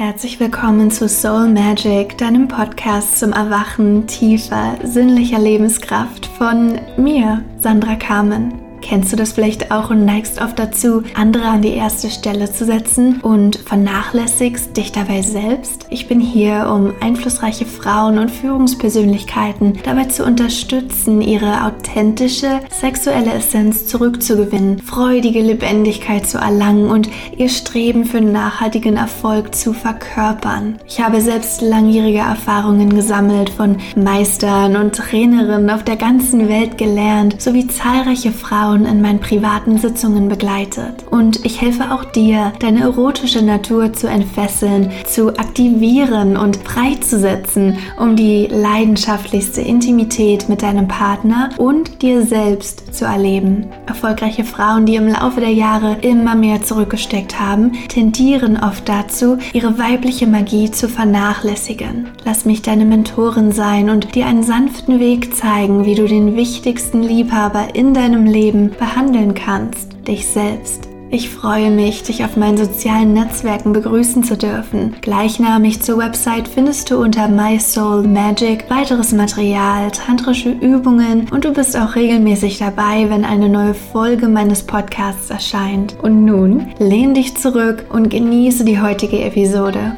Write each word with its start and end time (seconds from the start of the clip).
Herzlich 0.00 0.40
willkommen 0.40 0.90
zu 0.90 1.10
Soul 1.10 1.48
Magic, 1.48 2.16
deinem 2.16 2.48
Podcast 2.48 3.18
zum 3.18 3.34
Erwachen 3.34 4.06
tiefer, 4.06 4.78
sinnlicher 4.82 5.38
Lebenskraft 5.38 6.24
von 6.24 6.80
mir, 6.96 7.44
Sandra 7.60 7.96
Kamen. 7.96 8.69
Kennst 8.82 9.12
du 9.12 9.16
das 9.16 9.32
vielleicht 9.32 9.70
auch 9.70 9.90
und 9.90 10.04
neigst 10.04 10.40
oft 10.40 10.58
dazu, 10.58 11.02
andere 11.14 11.44
an 11.44 11.62
die 11.62 11.74
erste 11.74 12.10
Stelle 12.10 12.50
zu 12.50 12.64
setzen 12.64 13.20
und 13.20 13.56
vernachlässigst 13.56 14.76
dich 14.76 14.92
dabei 14.92 15.22
selbst? 15.22 15.86
Ich 15.90 16.08
bin 16.08 16.20
hier, 16.20 16.70
um 16.72 16.92
einflussreiche 17.00 17.66
Frauen 17.66 18.18
und 18.18 18.30
Führungspersönlichkeiten 18.30 19.78
dabei 19.84 20.04
zu 20.04 20.24
unterstützen, 20.24 21.20
ihre 21.20 21.64
authentische 21.66 22.60
sexuelle 22.70 23.32
Essenz 23.34 23.86
zurückzugewinnen, 23.86 24.80
freudige 24.80 25.40
Lebendigkeit 25.40 26.26
zu 26.26 26.38
erlangen 26.38 26.90
und 26.90 27.08
ihr 27.36 27.48
Streben 27.48 28.04
für 28.04 28.20
nachhaltigen 28.20 28.96
Erfolg 28.96 29.54
zu 29.54 29.72
verkörpern. 29.72 30.78
Ich 30.86 31.00
habe 31.00 31.20
selbst 31.20 31.60
langjährige 31.60 32.18
Erfahrungen 32.18 32.94
gesammelt, 32.94 33.50
von 33.50 33.76
Meistern 33.94 34.76
und 34.76 34.94
Trainerinnen 34.94 35.70
auf 35.70 35.84
der 35.84 35.96
ganzen 35.96 36.48
Welt 36.48 36.78
gelernt, 36.78 37.40
sowie 37.40 37.66
zahlreiche 37.66 38.32
Frauen 38.32 38.69
Frauen 38.70 38.86
in 38.86 39.00
meinen 39.00 39.18
privaten 39.18 39.78
Sitzungen 39.78 40.28
begleitet. 40.28 41.04
Und 41.10 41.44
ich 41.44 41.60
helfe 41.60 41.90
auch 41.90 42.04
dir, 42.04 42.52
deine 42.60 42.82
erotische 42.82 43.42
Natur 43.44 43.92
zu 43.92 44.06
entfesseln, 44.06 44.92
zu 45.06 45.30
aktivieren 45.30 46.36
und 46.36 46.56
freizusetzen, 46.58 47.78
um 47.98 48.14
die 48.14 48.46
leidenschaftlichste 48.46 49.60
Intimität 49.60 50.48
mit 50.48 50.62
deinem 50.62 50.86
Partner 50.86 51.50
und 51.58 52.00
dir 52.02 52.22
selbst 52.22 52.94
zu 52.94 53.06
erleben. 53.06 53.66
Erfolgreiche 53.86 54.44
Frauen, 54.44 54.86
die 54.86 54.94
im 54.94 55.08
Laufe 55.08 55.40
der 55.40 55.52
Jahre 55.52 55.96
immer 56.02 56.36
mehr 56.36 56.62
zurückgesteckt 56.62 57.40
haben, 57.40 57.72
tendieren 57.88 58.56
oft 58.56 58.88
dazu, 58.88 59.38
ihre 59.52 59.80
weibliche 59.80 60.28
Magie 60.28 60.70
zu 60.70 60.88
vernachlässigen. 60.88 62.06
Lass 62.24 62.44
mich 62.44 62.62
deine 62.62 62.84
Mentorin 62.84 63.50
sein 63.50 63.90
und 63.90 64.14
dir 64.14 64.26
einen 64.26 64.44
sanften 64.44 65.00
Weg 65.00 65.34
zeigen, 65.34 65.84
wie 65.84 65.96
du 65.96 66.06
den 66.06 66.36
wichtigsten 66.36 67.02
Liebhaber 67.02 67.74
in 67.74 67.94
deinem 67.94 68.26
Leben 68.26 68.59
Leben 68.60 68.76
behandeln 68.78 69.34
kannst, 69.34 69.96
dich 70.06 70.26
selbst. 70.26 70.88
Ich 71.12 71.28
freue 71.28 71.72
mich, 71.72 72.04
dich 72.04 72.24
auf 72.24 72.36
meinen 72.36 72.56
sozialen 72.56 73.14
Netzwerken 73.14 73.72
begrüßen 73.72 74.22
zu 74.22 74.36
dürfen. 74.36 74.94
Gleichnamig 75.00 75.82
zur 75.82 75.98
Website 75.98 76.46
findest 76.46 76.88
du 76.88 77.02
unter 77.02 77.26
My 77.26 77.58
Soul 77.58 78.06
Magic 78.06 78.70
weiteres 78.70 79.10
Material, 79.12 79.90
tantrische 79.90 80.50
Übungen 80.50 81.26
und 81.32 81.44
du 81.44 81.52
bist 81.52 81.76
auch 81.76 81.96
regelmäßig 81.96 82.58
dabei, 82.58 83.10
wenn 83.10 83.24
eine 83.24 83.48
neue 83.48 83.74
Folge 83.74 84.28
meines 84.28 84.62
Podcasts 84.62 85.30
erscheint. 85.30 85.96
Und 86.00 86.24
nun 86.24 86.68
lehn 86.78 87.14
dich 87.14 87.36
zurück 87.36 87.86
und 87.90 88.08
genieße 88.08 88.64
die 88.64 88.80
heutige 88.80 89.20
Episode. 89.22 89.96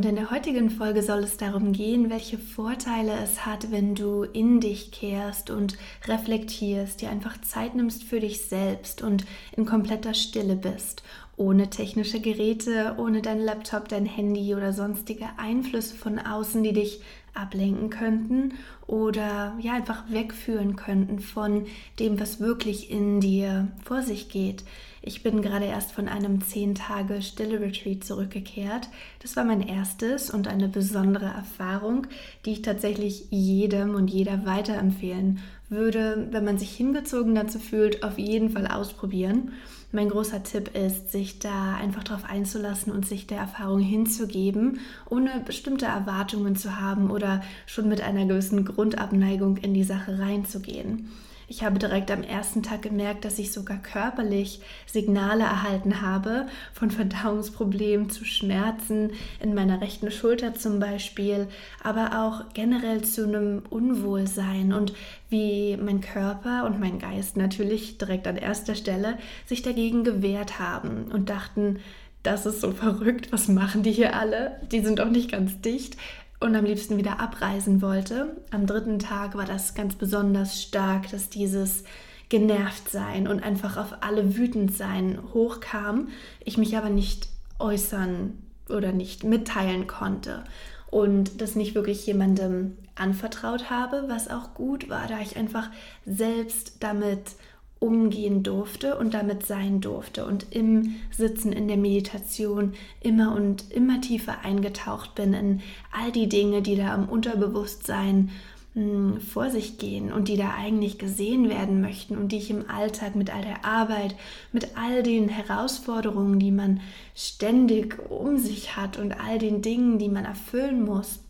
Und 0.00 0.06
in 0.06 0.16
der 0.16 0.30
heutigen 0.30 0.70
Folge 0.70 1.02
soll 1.02 1.18
es 1.18 1.36
darum 1.36 1.74
gehen, 1.74 2.08
welche 2.08 2.38
Vorteile 2.38 3.12
es 3.22 3.44
hat, 3.44 3.70
wenn 3.70 3.94
du 3.94 4.22
in 4.22 4.58
dich 4.58 4.92
kehrst 4.92 5.50
und 5.50 5.76
reflektierst, 6.08 7.02
dir 7.02 7.10
einfach 7.10 7.38
Zeit 7.42 7.74
nimmst 7.74 8.04
für 8.04 8.18
dich 8.18 8.40
selbst 8.46 9.02
und 9.02 9.26
in 9.54 9.66
kompletter 9.66 10.14
Stille 10.14 10.56
bist, 10.56 11.02
ohne 11.36 11.68
technische 11.68 12.18
Geräte, 12.18 12.94
ohne 12.96 13.20
dein 13.20 13.40
Laptop, 13.40 13.88
dein 13.88 14.06
Handy 14.06 14.54
oder 14.54 14.72
sonstige 14.72 15.26
Einflüsse 15.36 15.96
von 15.96 16.18
außen, 16.18 16.62
die 16.62 16.72
dich 16.72 17.02
ablenken 17.34 17.90
könnten 17.90 18.54
oder 18.86 19.54
ja 19.60 19.74
einfach 19.74 20.10
wegführen 20.10 20.76
könnten 20.76 21.20
von 21.20 21.66
dem, 21.98 22.18
was 22.18 22.40
wirklich 22.40 22.90
in 22.90 23.20
dir 23.20 23.68
vor 23.84 24.00
sich 24.00 24.30
geht. 24.30 24.64
Ich 25.02 25.22
bin 25.22 25.40
gerade 25.40 25.64
erst 25.64 25.92
von 25.92 26.08
einem 26.08 26.42
10 26.42 26.74
Tage 26.74 27.22
Stille 27.22 27.58
Retreat 27.60 28.04
zurückgekehrt. 28.04 28.88
Das 29.20 29.34
war 29.34 29.44
mein 29.44 29.66
erstes 29.66 30.30
und 30.30 30.46
eine 30.46 30.68
besondere 30.68 31.26
Erfahrung, 31.26 32.06
die 32.44 32.52
ich 32.52 32.62
tatsächlich 32.62 33.24
jedem 33.30 33.94
und 33.94 34.08
jeder 34.08 34.44
weiterempfehlen 34.44 35.40
würde, 35.70 36.28
wenn 36.32 36.44
man 36.44 36.58
sich 36.58 36.72
hingezogen 36.72 37.34
dazu 37.34 37.58
fühlt, 37.58 38.02
auf 38.02 38.18
jeden 38.18 38.50
Fall 38.50 38.66
ausprobieren. 38.66 39.52
Mein 39.92 40.10
großer 40.10 40.42
Tipp 40.42 40.76
ist, 40.76 41.10
sich 41.10 41.38
da 41.38 41.74
einfach 41.74 42.04
darauf 42.04 42.24
einzulassen 42.24 42.92
und 42.92 43.06
sich 43.06 43.26
der 43.26 43.38
Erfahrung 43.38 43.80
hinzugeben, 43.80 44.80
ohne 45.08 45.42
bestimmte 45.44 45.86
Erwartungen 45.86 46.56
zu 46.56 46.78
haben 46.78 47.10
oder 47.10 47.42
schon 47.66 47.88
mit 47.88 48.00
einer 48.00 48.26
gewissen 48.26 48.64
Grundabneigung 48.64 49.56
in 49.56 49.72
die 49.72 49.82
Sache 49.82 50.18
reinzugehen. 50.18 51.08
Ich 51.50 51.64
habe 51.64 51.80
direkt 51.80 52.12
am 52.12 52.22
ersten 52.22 52.62
Tag 52.62 52.82
gemerkt, 52.82 53.24
dass 53.24 53.40
ich 53.40 53.50
sogar 53.50 53.78
körperlich 53.78 54.60
Signale 54.86 55.42
erhalten 55.42 56.00
habe, 56.00 56.46
von 56.72 56.92
Verdauungsproblemen 56.92 58.08
zu 58.08 58.24
Schmerzen 58.24 59.10
in 59.40 59.52
meiner 59.52 59.80
rechten 59.80 60.12
Schulter 60.12 60.54
zum 60.54 60.78
Beispiel, 60.78 61.48
aber 61.82 62.22
auch 62.22 62.54
generell 62.54 63.02
zu 63.02 63.24
einem 63.24 63.64
Unwohlsein 63.68 64.72
und 64.72 64.92
wie 65.28 65.76
mein 65.76 66.00
Körper 66.00 66.66
und 66.66 66.78
mein 66.78 67.00
Geist 67.00 67.36
natürlich 67.36 67.98
direkt 67.98 68.28
an 68.28 68.36
erster 68.36 68.76
Stelle 68.76 69.18
sich 69.44 69.62
dagegen 69.62 70.04
gewehrt 70.04 70.60
haben 70.60 71.10
und 71.12 71.30
dachten, 71.30 71.80
das 72.22 72.46
ist 72.46 72.60
so 72.60 72.70
verrückt, 72.70 73.32
was 73.32 73.48
machen 73.48 73.82
die 73.82 73.92
hier 73.92 74.14
alle? 74.14 74.60
Die 74.70 74.82
sind 74.82 75.00
doch 75.00 75.10
nicht 75.10 75.32
ganz 75.32 75.60
dicht 75.60 75.96
und 76.40 76.56
am 76.56 76.64
liebsten 76.64 76.96
wieder 76.96 77.20
abreisen 77.20 77.82
wollte. 77.82 78.36
Am 78.50 78.66
dritten 78.66 78.98
Tag 78.98 79.36
war 79.36 79.44
das 79.44 79.74
ganz 79.74 79.94
besonders 79.94 80.60
stark, 80.60 81.10
dass 81.10 81.28
dieses 81.28 81.84
genervt 82.30 82.88
sein 82.88 83.28
und 83.28 83.42
einfach 83.42 83.76
auf 83.76 84.02
alle 84.02 84.36
wütend 84.36 84.74
sein 84.74 85.18
hochkam, 85.34 86.08
ich 86.44 86.56
mich 86.56 86.76
aber 86.76 86.88
nicht 86.88 87.28
äußern 87.58 88.38
oder 88.68 88.92
nicht 88.92 89.24
mitteilen 89.24 89.86
konnte 89.86 90.44
und 90.90 91.40
das 91.40 91.56
nicht 91.56 91.74
wirklich 91.74 92.06
jemandem 92.06 92.76
anvertraut 92.94 93.68
habe, 93.68 94.04
was 94.08 94.28
auch 94.28 94.54
gut 94.54 94.88
war, 94.88 95.06
da 95.08 95.20
ich 95.20 95.36
einfach 95.36 95.68
selbst 96.06 96.76
damit 96.80 97.32
umgehen 97.80 98.42
durfte 98.42 98.98
und 98.98 99.14
damit 99.14 99.46
sein 99.46 99.80
durfte 99.80 100.26
und 100.26 100.46
im 100.50 100.96
Sitzen 101.10 101.50
in 101.50 101.66
der 101.66 101.78
Meditation 101.78 102.74
immer 103.00 103.34
und 103.34 103.70
immer 103.72 104.00
tiefer 104.02 104.44
eingetaucht 104.44 105.14
bin 105.14 105.32
in 105.32 105.60
all 105.90 106.12
die 106.12 106.28
Dinge, 106.28 106.60
die 106.60 106.76
da 106.76 106.94
im 106.94 107.08
Unterbewusstsein 107.08 108.30
hm, 108.74 109.20
vor 109.22 109.48
sich 109.48 109.78
gehen 109.78 110.12
und 110.12 110.28
die 110.28 110.36
da 110.36 110.54
eigentlich 110.54 110.98
gesehen 110.98 111.48
werden 111.48 111.80
möchten 111.80 112.18
und 112.18 112.32
die 112.32 112.36
ich 112.36 112.50
im 112.50 112.68
Alltag 112.68 113.16
mit 113.16 113.34
all 113.34 113.42
der 113.42 113.64
Arbeit, 113.64 114.14
mit 114.52 114.76
all 114.76 115.02
den 115.02 115.30
Herausforderungen, 115.30 116.38
die 116.38 116.52
man 116.52 116.80
ständig 117.16 117.98
um 118.10 118.36
sich 118.36 118.76
hat 118.76 118.98
und 118.98 119.12
all 119.12 119.38
den 119.38 119.62
Dingen, 119.62 119.98
die 119.98 120.10
man 120.10 120.26
erfüllen 120.26 120.84
muss, 120.84 121.20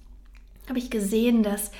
habe 0.68 0.80
ich 0.80 0.90
gesehen, 0.90 1.44
dass 1.44 1.70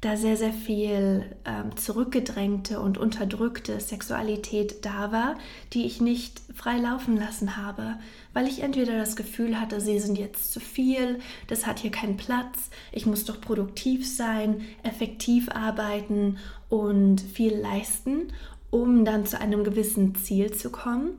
da 0.00 0.16
sehr, 0.16 0.36
sehr 0.36 0.52
viel 0.52 1.26
ähm, 1.44 1.76
zurückgedrängte 1.76 2.80
und 2.80 2.96
unterdrückte 2.96 3.78
Sexualität 3.80 4.84
da 4.84 5.12
war, 5.12 5.36
die 5.74 5.84
ich 5.84 6.00
nicht 6.00 6.40
frei 6.54 6.78
laufen 6.78 7.18
lassen 7.18 7.58
habe, 7.58 7.96
weil 8.32 8.46
ich 8.46 8.62
entweder 8.62 8.96
das 8.96 9.14
Gefühl 9.14 9.60
hatte, 9.60 9.80
sie 9.80 9.98
sind 9.98 10.18
jetzt 10.18 10.52
zu 10.52 10.60
viel, 10.60 11.18
das 11.48 11.66
hat 11.66 11.80
hier 11.80 11.90
keinen 11.90 12.16
Platz, 12.16 12.70
ich 12.92 13.04
muss 13.04 13.26
doch 13.26 13.40
produktiv 13.40 14.08
sein, 14.08 14.62
effektiv 14.82 15.50
arbeiten 15.50 16.38
und 16.70 17.20
viel 17.20 17.54
leisten, 17.54 18.32
um 18.70 19.04
dann 19.04 19.26
zu 19.26 19.38
einem 19.38 19.64
gewissen 19.64 20.14
Ziel 20.14 20.52
zu 20.52 20.70
kommen 20.70 21.10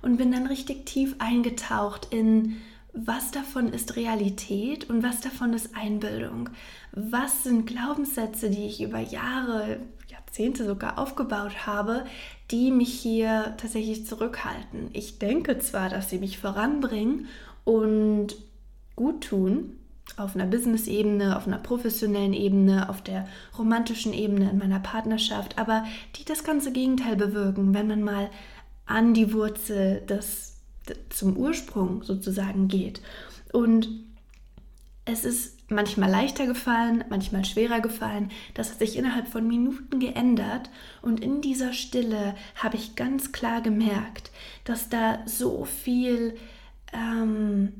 und 0.00 0.16
bin 0.16 0.32
dann 0.32 0.46
richtig 0.46 0.86
tief 0.86 1.14
eingetaucht 1.18 2.08
in 2.10 2.56
was 2.92 3.30
davon 3.30 3.72
ist 3.72 3.96
Realität 3.96 4.90
und 4.90 5.02
was 5.02 5.20
davon 5.20 5.52
ist 5.52 5.76
Einbildung? 5.76 6.50
Was 6.92 7.44
sind 7.44 7.66
Glaubenssätze, 7.66 8.50
die 8.50 8.66
ich 8.66 8.82
über 8.82 8.98
Jahre, 8.98 9.78
Jahrzehnte 10.08 10.64
sogar 10.64 10.98
aufgebaut 10.98 11.66
habe, 11.66 12.04
die 12.50 12.70
mich 12.70 12.92
hier 12.92 13.54
tatsächlich 13.58 14.06
zurückhalten? 14.06 14.90
Ich 14.92 15.18
denke 15.18 15.58
zwar, 15.58 15.88
dass 15.88 16.10
sie 16.10 16.18
mich 16.18 16.38
voranbringen 16.38 17.26
und 17.64 18.36
gut 18.96 19.24
tun, 19.24 19.76
auf 20.16 20.34
einer 20.34 20.46
Business-Ebene, 20.46 21.36
auf 21.36 21.46
einer 21.46 21.58
professionellen 21.58 22.32
Ebene, 22.32 22.88
auf 22.88 23.00
der 23.00 23.28
romantischen 23.56 24.12
Ebene 24.12 24.50
in 24.50 24.58
meiner 24.58 24.80
Partnerschaft, 24.80 25.58
aber 25.58 25.84
die 26.16 26.24
das 26.24 26.42
ganze 26.42 26.72
Gegenteil 26.72 27.16
bewirken, 27.16 27.74
wenn 27.74 27.86
man 27.86 28.02
mal 28.02 28.30
an 28.86 29.14
die 29.14 29.32
Wurzel 29.32 30.00
des 30.00 30.59
zum 31.08 31.36
Ursprung 31.36 32.02
sozusagen 32.02 32.68
geht. 32.68 33.00
Und 33.52 33.88
es 35.04 35.24
ist 35.24 35.70
manchmal 35.70 36.10
leichter 36.10 36.46
gefallen, 36.46 37.04
manchmal 37.08 37.44
schwerer 37.44 37.80
gefallen. 37.80 38.30
Das 38.54 38.70
hat 38.70 38.78
sich 38.78 38.96
innerhalb 38.96 39.28
von 39.28 39.46
Minuten 39.46 40.00
geändert. 40.00 40.70
Und 41.02 41.20
in 41.20 41.40
dieser 41.40 41.72
Stille 41.72 42.34
habe 42.56 42.76
ich 42.76 42.96
ganz 42.96 43.32
klar 43.32 43.60
gemerkt, 43.60 44.30
dass 44.64 44.88
da 44.88 45.20
so 45.26 45.64
viel 45.64 46.36
ähm, 46.92 47.72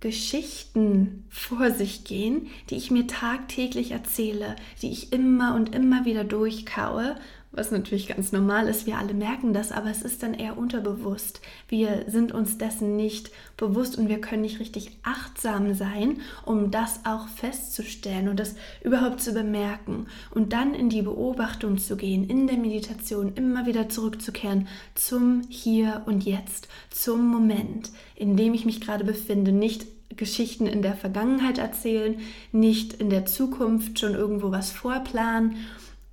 Geschichten 0.00 1.24
vor 1.30 1.70
sich 1.70 2.04
gehen, 2.04 2.48
die 2.70 2.76
ich 2.76 2.90
mir 2.90 3.06
tagtäglich 3.06 3.92
erzähle, 3.92 4.56
die 4.82 4.90
ich 4.90 5.12
immer 5.12 5.54
und 5.54 5.74
immer 5.74 6.04
wieder 6.04 6.24
durchkaue, 6.24 7.16
was 7.54 7.70
natürlich 7.70 8.08
ganz 8.08 8.32
normal 8.32 8.68
ist. 8.68 8.86
Wir 8.86 8.98
alle 8.98 9.14
merken 9.14 9.52
das, 9.52 9.72
aber 9.72 9.90
es 9.90 10.02
ist 10.02 10.22
dann 10.22 10.34
eher 10.34 10.58
unterbewusst. 10.58 11.40
Wir 11.68 12.04
sind 12.08 12.32
uns 12.32 12.58
dessen 12.58 12.96
nicht 12.96 13.30
bewusst 13.56 13.96
und 13.96 14.08
wir 14.08 14.20
können 14.20 14.42
nicht 14.42 14.60
richtig 14.60 14.98
achtsam 15.02 15.74
sein, 15.74 16.20
um 16.44 16.70
das 16.70 17.00
auch 17.04 17.28
festzustellen 17.28 18.28
und 18.28 18.40
das 18.40 18.56
überhaupt 18.82 19.20
zu 19.20 19.32
bemerken 19.32 20.06
und 20.30 20.52
dann 20.52 20.74
in 20.74 20.88
die 20.88 21.02
Beobachtung 21.02 21.78
zu 21.78 21.96
gehen, 21.96 22.28
in 22.28 22.46
der 22.46 22.56
Meditation 22.56 23.34
immer 23.34 23.66
wieder 23.66 23.88
zurückzukehren 23.88 24.68
zum 24.94 25.42
Hier 25.48 26.02
und 26.06 26.24
Jetzt, 26.24 26.68
zum 26.90 27.26
Moment, 27.28 27.90
in 28.16 28.36
dem 28.36 28.54
ich 28.54 28.64
mich 28.64 28.80
gerade 28.80 29.04
befinde, 29.04 29.52
nicht 29.52 29.86
Geschichten 30.16 30.66
in 30.66 30.82
der 30.82 30.94
Vergangenheit 30.94 31.58
erzählen, 31.58 32.16
nicht 32.52 32.94
in 32.94 33.10
der 33.10 33.26
Zukunft 33.26 33.98
schon 33.98 34.14
irgendwo 34.14 34.50
was 34.50 34.70
vorplanen 34.70 35.56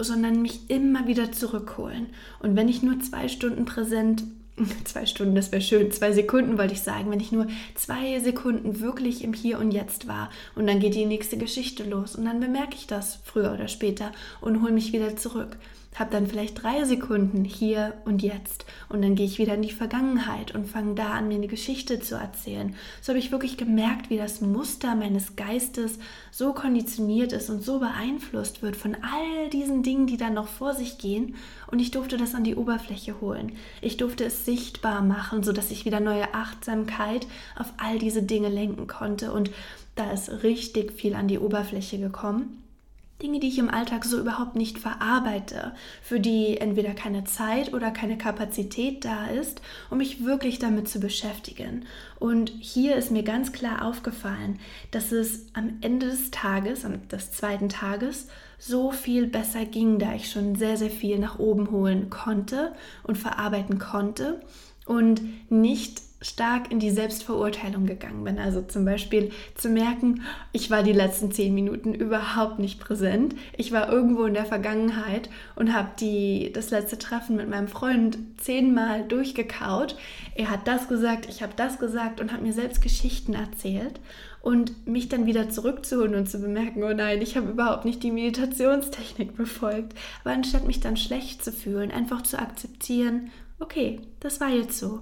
sondern 0.03 0.41
mich 0.41 0.69
immer 0.69 1.07
wieder 1.07 1.31
zurückholen. 1.31 2.07
Und 2.39 2.55
wenn 2.55 2.69
ich 2.69 2.83
nur 2.83 2.99
zwei 2.99 3.27
Stunden 3.27 3.65
präsent, 3.65 4.23
zwei 4.85 5.05
Stunden, 5.05 5.35
das 5.35 5.51
wäre 5.51 5.61
schön, 5.61 5.91
zwei 5.91 6.11
Sekunden 6.11 6.57
wollte 6.57 6.73
ich 6.73 6.81
sagen, 6.81 7.11
wenn 7.11 7.19
ich 7.19 7.31
nur 7.31 7.47
zwei 7.75 8.19
Sekunden 8.19 8.79
wirklich 8.79 9.23
im 9.23 9.33
Hier 9.33 9.59
und 9.59 9.71
Jetzt 9.71 10.07
war. 10.07 10.29
Und 10.55 10.67
dann 10.67 10.79
geht 10.79 10.95
die 10.95 11.05
nächste 11.05 11.37
Geschichte 11.37 11.83
los. 11.83 12.15
Und 12.15 12.25
dann 12.25 12.39
bemerke 12.39 12.75
ich 12.75 12.87
das 12.87 13.19
früher 13.23 13.53
oder 13.53 13.67
später 13.67 14.11
und 14.39 14.61
hole 14.61 14.71
mich 14.71 14.93
wieder 14.93 15.15
zurück. 15.15 15.57
Habe 15.95 16.11
dann 16.11 16.27
vielleicht 16.27 16.63
drei 16.63 16.85
Sekunden 16.85 17.43
hier 17.43 17.95
und 18.05 18.21
jetzt. 18.23 18.65
Und 18.87 19.01
dann 19.01 19.15
gehe 19.15 19.25
ich 19.25 19.39
wieder 19.39 19.55
in 19.55 19.61
die 19.61 19.73
Vergangenheit 19.73 20.55
und 20.55 20.65
fange 20.69 20.95
da 20.95 21.09
an, 21.09 21.27
mir 21.27 21.35
eine 21.35 21.47
Geschichte 21.47 21.99
zu 21.99 22.15
erzählen. 22.15 22.75
So 23.01 23.09
habe 23.09 23.19
ich 23.19 23.33
wirklich 23.33 23.57
gemerkt, 23.57 24.09
wie 24.09 24.15
das 24.15 24.39
Muster 24.39 24.95
meines 24.95 25.35
Geistes 25.35 25.99
so 26.31 26.53
konditioniert 26.53 27.33
ist 27.33 27.49
und 27.49 27.61
so 27.61 27.79
beeinflusst 27.79 28.61
wird 28.61 28.77
von 28.77 28.95
all 28.95 29.49
diesen 29.49 29.83
Dingen, 29.83 30.07
die 30.07 30.15
dann 30.15 30.33
noch 30.33 30.47
vor 30.47 30.73
sich 30.73 30.97
gehen. 30.97 31.35
Und 31.71 31.79
ich 31.79 31.91
durfte 31.91 32.17
das 32.17 32.35
an 32.35 32.43
die 32.43 32.55
Oberfläche 32.55 33.21
holen. 33.21 33.53
Ich 33.81 33.97
durfte 33.97 34.25
es 34.25 34.45
sichtbar 34.45 35.01
machen, 35.01 35.41
sodass 35.41 35.71
ich 35.71 35.85
wieder 35.85 36.01
neue 36.01 36.33
Achtsamkeit 36.33 37.25
auf 37.57 37.73
all 37.77 37.97
diese 37.97 38.23
Dinge 38.23 38.49
lenken 38.49 38.87
konnte. 38.87 39.31
Und 39.31 39.51
da 39.95 40.11
ist 40.11 40.43
richtig 40.43 40.91
viel 40.91 41.15
an 41.15 41.29
die 41.29 41.39
Oberfläche 41.39 41.97
gekommen. 41.97 42.61
Dinge, 43.21 43.39
die 43.39 43.47
ich 43.47 43.59
im 43.59 43.69
Alltag 43.69 44.03
so 44.03 44.19
überhaupt 44.19 44.55
nicht 44.55 44.79
verarbeite, 44.79 45.73
für 46.01 46.19
die 46.19 46.57
entweder 46.57 46.93
keine 46.93 47.23
Zeit 47.23 47.73
oder 47.73 47.91
keine 47.91 48.17
Kapazität 48.17 49.05
da 49.05 49.27
ist, 49.27 49.61
um 49.89 49.99
mich 49.99 50.25
wirklich 50.25 50.59
damit 50.59 50.89
zu 50.89 50.99
beschäftigen. 50.99 51.85
Und 52.19 52.51
hier 52.59 52.95
ist 52.95 53.11
mir 53.11 53.23
ganz 53.23 53.51
klar 53.51 53.85
aufgefallen, 53.85 54.59
dass 54.89 55.11
es 55.11 55.45
am 55.53 55.77
Ende 55.81 56.07
des 56.07 56.31
Tages, 56.31 56.85
des 57.11 57.31
zweiten 57.31 57.69
Tages, 57.69 58.27
so 58.61 58.91
viel 58.91 59.25
besser 59.25 59.65
ging, 59.65 59.97
da 59.97 60.13
ich 60.13 60.29
schon 60.29 60.55
sehr, 60.55 60.77
sehr 60.77 60.91
viel 60.91 61.17
nach 61.17 61.39
oben 61.39 61.71
holen 61.71 62.11
konnte 62.11 62.73
und 63.03 63.17
verarbeiten 63.17 63.79
konnte 63.79 64.39
und 64.85 65.21
nicht 65.49 66.01
stark 66.21 66.71
in 66.71 66.79
die 66.79 66.91
Selbstverurteilung 66.91 67.87
gegangen 67.87 68.23
bin. 68.23 68.37
Also 68.37 68.61
zum 68.61 68.85
Beispiel 68.85 69.31
zu 69.55 69.69
merken, 69.69 70.21
ich 70.51 70.69
war 70.69 70.83
die 70.83 70.93
letzten 70.93 71.31
zehn 71.31 71.55
Minuten 71.55 71.95
überhaupt 71.95 72.59
nicht 72.59 72.79
präsent. 72.79 73.33
Ich 73.57 73.71
war 73.71 73.91
irgendwo 73.91 74.25
in 74.25 74.35
der 74.35 74.45
Vergangenheit 74.45 75.31
und 75.55 75.73
habe 75.73 76.51
das 76.53 76.69
letzte 76.69 76.99
Treffen 76.99 77.37
mit 77.37 77.49
meinem 77.49 77.67
Freund 77.67 78.19
zehnmal 78.37 79.07
durchgekaut. 79.07 79.95
Er 80.35 80.51
hat 80.51 80.67
das 80.67 80.87
gesagt, 80.87 81.27
ich 81.27 81.41
habe 81.41 81.53
das 81.55 81.79
gesagt 81.79 82.21
und 82.21 82.31
habe 82.31 82.43
mir 82.43 82.53
selbst 82.53 82.83
Geschichten 82.83 83.33
erzählt. 83.33 83.99
Und 84.41 84.87
mich 84.87 85.07
dann 85.07 85.27
wieder 85.27 85.49
zurückzuholen 85.49 86.15
und 86.15 86.29
zu 86.29 86.39
bemerken, 86.39 86.83
oh 86.83 86.93
nein, 86.93 87.21
ich 87.21 87.37
habe 87.37 87.51
überhaupt 87.51 87.85
nicht 87.85 88.01
die 88.01 88.11
Meditationstechnik 88.11 89.37
befolgt. 89.37 89.95
Aber 90.23 90.33
anstatt 90.33 90.65
mich 90.65 90.79
dann 90.79 90.97
schlecht 90.97 91.43
zu 91.43 91.51
fühlen, 91.51 91.91
einfach 91.91 92.23
zu 92.23 92.39
akzeptieren, 92.39 93.29
okay, 93.59 93.99
das 94.19 94.41
war 94.41 94.49
jetzt 94.49 94.79
so. 94.79 95.01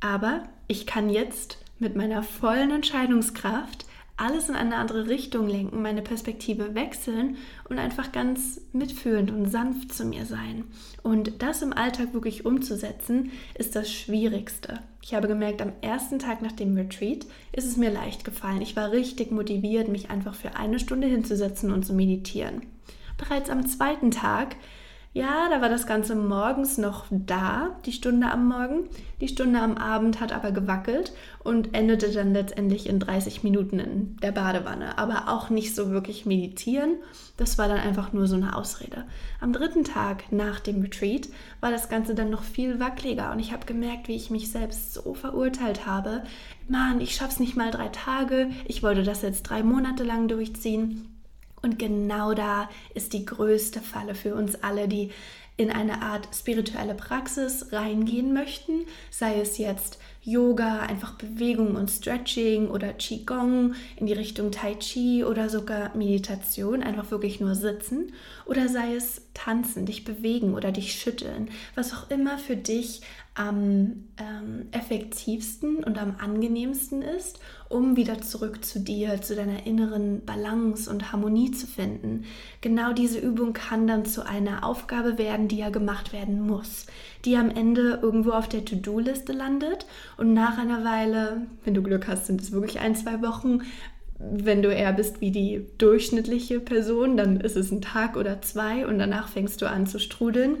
Aber 0.00 0.44
ich 0.68 0.86
kann 0.86 1.10
jetzt 1.10 1.58
mit 1.78 1.96
meiner 1.96 2.22
vollen 2.22 2.70
Entscheidungskraft 2.70 3.86
alles 4.16 4.48
in 4.48 4.54
eine 4.54 4.76
andere 4.76 5.08
Richtung 5.08 5.46
lenken, 5.46 5.82
meine 5.82 6.00
Perspektive 6.00 6.74
wechseln 6.74 7.36
und 7.68 7.78
einfach 7.78 8.12
ganz 8.12 8.60
mitfühlend 8.72 9.30
und 9.30 9.50
sanft 9.50 9.92
zu 9.92 10.06
mir 10.06 10.24
sein. 10.24 10.64
Und 11.02 11.42
das 11.42 11.60
im 11.60 11.74
Alltag 11.74 12.14
wirklich 12.14 12.46
umzusetzen, 12.46 13.30
ist 13.54 13.76
das 13.76 13.92
Schwierigste. 13.92 14.80
Ich 15.02 15.14
habe 15.14 15.28
gemerkt, 15.28 15.60
am 15.60 15.72
ersten 15.82 16.18
Tag 16.18 16.40
nach 16.40 16.52
dem 16.52 16.74
Retreat 16.76 17.26
ist 17.52 17.66
es 17.66 17.76
mir 17.76 17.90
leicht 17.90 18.24
gefallen. 18.24 18.62
Ich 18.62 18.74
war 18.74 18.90
richtig 18.90 19.30
motiviert, 19.30 19.88
mich 19.88 20.10
einfach 20.10 20.34
für 20.34 20.56
eine 20.56 20.78
Stunde 20.78 21.06
hinzusetzen 21.06 21.70
und 21.72 21.84
zu 21.84 21.92
meditieren. 21.92 22.62
Bereits 23.18 23.50
am 23.50 23.66
zweiten 23.66 24.10
Tag 24.10 24.56
ja, 25.16 25.48
da 25.48 25.62
war 25.62 25.70
das 25.70 25.86
Ganze 25.86 26.14
morgens 26.14 26.76
noch 26.76 27.06
da, 27.08 27.70
die 27.86 27.92
Stunde 27.92 28.30
am 28.30 28.48
Morgen. 28.48 28.90
Die 29.22 29.28
Stunde 29.28 29.62
am 29.62 29.78
Abend 29.78 30.20
hat 30.20 30.30
aber 30.30 30.52
gewackelt 30.52 31.14
und 31.42 31.74
endete 31.74 32.12
dann 32.12 32.34
letztendlich 32.34 32.86
in 32.86 33.00
30 33.00 33.42
Minuten 33.42 33.78
in 33.78 34.16
der 34.18 34.32
Badewanne. 34.32 34.98
Aber 34.98 35.28
auch 35.28 35.48
nicht 35.48 35.74
so 35.74 35.88
wirklich 35.90 36.26
meditieren. 36.26 36.96
Das 37.38 37.56
war 37.56 37.66
dann 37.66 37.78
einfach 37.78 38.12
nur 38.12 38.26
so 38.26 38.36
eine 38.36 38.54
Ausrede. 38.54 39.04
Am 39.40 39.54
dritten 39.54 39.84
Tag 39.84 40.30
nach 40.32 40.60
dem 40.60 40.82
Retreat 40.82 41.30
war 41.60 41.70
das 41.70 41.88
Ganze 41.88 42.14
dann 42.14 42.28
noch 42.28 42.42
viel 42.42 42.78
wackeliger 42.78 43.32
und 43.32 43.38
ich 43.38 43.52
habe 43.52 43.64
gemerkt, 43.64 44.08
wie 44.08 44.16
ich 44.16 44.28
mich 44.28 44.50
selbst 44.50 44.92
so 44.92 45.14
verurteilt 45.14 45.86
habe. 45.86 46.24
Mann, 46.68 47.00
ich 47.00 47.14
schaff's 47.14 47.40
nicht 47.40 47.56
mal 47.56 47.70
drei 47.70 47.88
Tage. 47.88 48.50
Ich 48.66 48.82
wollte 48.82 49.02
das 49.02 49.22
jetzt 49.22 49.44
drei 49.44 49.62
Monate 49.62 50.04
lang 50.04 50.28
durchziehen. 50.28 51.15
Und 51.62 51.78
genau 51.78 52.34
da 52.34 52.68
ist 52.94 53.12
die 53.12 53.24
größte 53.24 53.80
Falle 53.80 54.14
für 54.14 54.34
uns 54.34 54.62
alle, 54.62 54.88
die 54.88 55.10
in 55.56 55.70
eine 55.70 56.02
Art 56.02 56.28
spirituelle 56.34 56.94
Praxis 56.94 57.72
reingehen 57.72 58.34
möchten, 58.34 58.84
sei 59.10 59.40
es 59.40 59.56
jetzt 59.56 59.98
Yoga, 60.22 60.80
einfach 60.80 61.14
Bewegung 61.14 61.76
und 61.76 61.90
Stretching 61.90 62.68
oder 62.68 62.92
Qigong 62.92 63.74
in 63.96 64.06
die 64.06 64.12
Richtung 64.12 64.50
Tai 64.50 64.74
Chi 64.74 65.24
oder 65.24 65.48
sogar 65.48 65.96
Meditation, 65.96 66.82
einfach 66.82 67.10
wirklich 67.10 67.40
nur 67.40 67.54
sitzen 67.54 68.12
oder 68.46 68.68
sei 68.68 68.94
es 68.94 69.22
tanzen, 69.34 69.86
dich 69.86 70.04
bewegen 70.04 70.54
oder 70.54 70.72
dich 70.72 70.92
schütteln, 70.92 71.50
was 71.74 71.92
auch 71.92 72.10
immer 72.10 72.38
für 72.38 72.56
dich 72.56 73.02
am 73.34 74.04
ähm, 74.16 74.68
effektivsten 74.70 75.84
und 75.84 75.98
am 75.98 76.16
angenehmsten 76.18 77.02
ist, 77.02 77.38
um 77.68 77.96
wieder 77.96 78.22
zurück 78.22 78.64
zu 78.64 78.80
dir, 78.80 79.20
zu 79.20 79.36
deiner 79.36 79.66
inneren 79.66 80.24
Balance 80.24 80.88
und 80.88 81.12
Harmonie 81.12 81.50
zu 81.50 81.66
finden. 81.66 82.24
Genau 82.62 82.94
diese 82.94 83.18
Übung 83.18 83.52
kann 83.52 83.86
dann 83.86 84.06
zu 84.06 84.24
einer 84.24 84.64
Aufgabe 84.64 85.18
werden, 85.18 85.48
die 85.48 85.58
ja 85.58 85.68
gemacht 85.68 86.14
werden 86.14 86.40
muss, 86.40 86.86
die 87.26 87.36
am 87.36 87.50
Ende 87.50 87.98
irgendwo 88.00 88.30
auf 88.30 88.48
der 88.48 88.64
To-Do-Liste 88.64 89.32
landet 89.32 89.84
und 90.16 90.32
nach 90.32 90.56
einer 90.56 90.82
Weile, 90.84 91.46
wenn 91.64 91.74
du 91.74 91.82
Glück 91.82 92.08
hast, 92.08 92.26
sind 92.26 92.40
es 92.40 92.52
wirklich 92.52 92.80
ein, 92.80 92.96
zwei 92.96 93.20
Wochen, 93.20 93.60
wenn 94.18 94.62
du 94.62 94.72
eher 94.72 94.92
bist 94.92 95.20
wie 95.20 95.30
die 95.30 95.66
durchschnittliche 95.78 96.60
Person, 96.60 97.16
dann 97.16 97.40
ist 97.40 97.56
es 97.56 97.70
ein 97.70 97.82
Tag 97.82 98.16
oder 98.16 98.40
zwei 98.42 98.86
und 98.86 98.98
danach 98.98 99.28
fängst 99.28 99.60
du 99.62 99.68
an 99.68 99.86
zu 99.86 99.98
strudeln. 99.98 100.58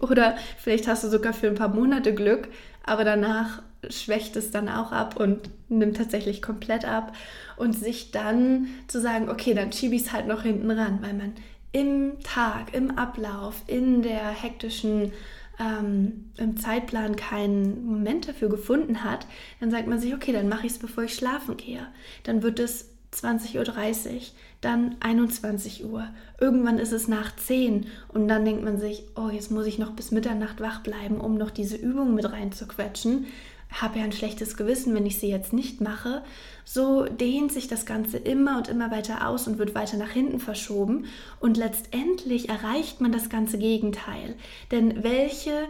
Oder 0.00 0.36
vielleicht 0.58 0.86
hast 0.86 1.04
du 1.04 1.08
sogar 1.08 1.32
für 1.32 1.48
ein 1.48 1.54
paar 1.54 1.74
Monate 1.74 2.14
Glück, 2.14 2.48
aber 2.84 3.04
danach 3.04 3.62
schwächt 3.88 4.36
es 4.36 4.50
dann 4.50 4.68
auch 4.68 4.92
ab 4.92 5.18
und 5.18 5.50
nimmt 5.68 5.96
tatsächlich 5.96 6.42
komplett 6.42 6.84
ab. 6.84 7.14
Und 7.56 7.72
sich 7.72 8.10
dann 8.10 8.68
zu 8.86 9.00
sagen, 9.00 9.28
okay, 9.28 9.54
dann 9.54 9.72
schiebe 9.72 9.94
ich 9.94 10.02
es 10.02 10.12
halt 10.12 10.26
noch 10.26 10.42
hinten 10.42 10.70
ran, 10.70 10.98
weil 11.02 11.14
man 11.14 11.32
im 11.72 12.20
Tag, 12.22 12.74
im 12.74 12.96
Ablauf, 12.96 13.62
in 13.66 14.02
der 14.02 14.28
hektischen 14.28 15.12
ähm, 15.58 16.30
im 16.36 16.56
Zeitplan 16.56 17.16
keinen 17.16 17.86
Moment 17.86 18.28
dafür 18.28 18.48
gefunden 18.48 19.04
hat, 19.04 19.26
dann 19.60 19.70
sagt 19.70 19.86
man 19.86 19.98
sich, 19.98 20.14
okay, 20.14 20.32
dann 20.32 20.48
mache 20.48 20.66
ich 20.66 20.72
es, 20.72 20.78
bevor 20.78 21.04
ich 21.04 21.14
schlafen 21.14 21.56
gehe. 21.56 21.86
Dann 22.24 22.42
wird 22.42 22.60
es 22.60 22.90
20.30 23.14 23.56
Uhr, 23.56 24.20
dann 24.60 24.96
21 25.00 25.84
Uhr. 25.84 26.08
Irgendwann 26.40 26.78
ist 26.78 26.92
es 26.92 27.08
nach 27.08 27.34
10 27.34 27.86
und 28.08 28.28
dann 28.28 28.44
denkt 28.44 28.62
man 28.62 28.78
sich, 28.78 29.04
oh, 29.16 29.30
jetzt 29.30 29.50
muss 29.50 29.66
ich 29.66 29.78
noch 29.78 29.92
bis 29.92 30.10
Mitternacht 30.10 30.60
wach 30.60 30.82
bleiben, 30.82 31.20
um 31.20 31.36
noch 31.36 31.50
diese 31.50 31.76
Übung 31.76 32.14
mit 32.14 32.30
reinzuquetschen 32.30 33.26
habe 33.70 33.98
ja 33.98 34.04
ein 34.04 34.12
schlechtes 34.12 34.56
Gewissen, 34.56 34.94
wenn 34.94 35.06
ich 35.06 35.18
sie 35.18 35.28
jetzt 35.28 35.52
nicht 35.52 35.80
mache. 35.80 36.22
So 36.64 37.04
dehnt 37.04 37.52
sich 37.52 37.68
das 37.68 37.86
Ganze 37.86 38.16
immer 38.16 38.58
und 38.58 38.68
immer 38.68 38.90
weiter 38.90 39.28
aus 39.28 39.46
und 39.46 39.58
wird 39.58 39.74
weiter 39.74 39.96
nach 39.96 40.10
hinten 40.10 40.40
verschoben. 40.40 41.06
Und 41.40 41.56
letztendlich 41.56 42.48
erreicht 42.48 43.00
man 43.00 43.12
das 43.12 43.28
ganze 43.28 43.58
Gegenteil. 43.58 44.34
Denn 44.70 45.02
welche 45.02 45.68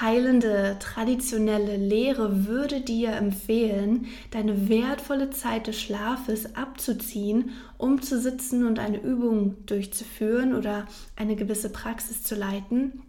heilende, 0.00 0.76
traditionelle 0.78 1.76
Lehre 1.76 2.46
würde 2.46 2.80
dir 2.80 3.12
empfehlen, 3.12 4.06
deine 4.30 4.68
wertvolle 4.68 5.30
Zeit 5.30 5.66
des 5.66 5.80
Schlafes 5.80 6.54
abzuziehen, 6.54 7.50
um 7.78 8.00
zu 8.00 8.20
sitzen 8.20 8.64
und 8.64 8.78
eine 8.78 9.00
Übung 9.00 9.56
durchzuführen 9.66 10.54
oder 10.54 10.86
eine 11.16 11.34
gewisse 11.34 11.70
Praxis 11.70 12.22
zu 12.22 12.36
leiten? 12.36 13.02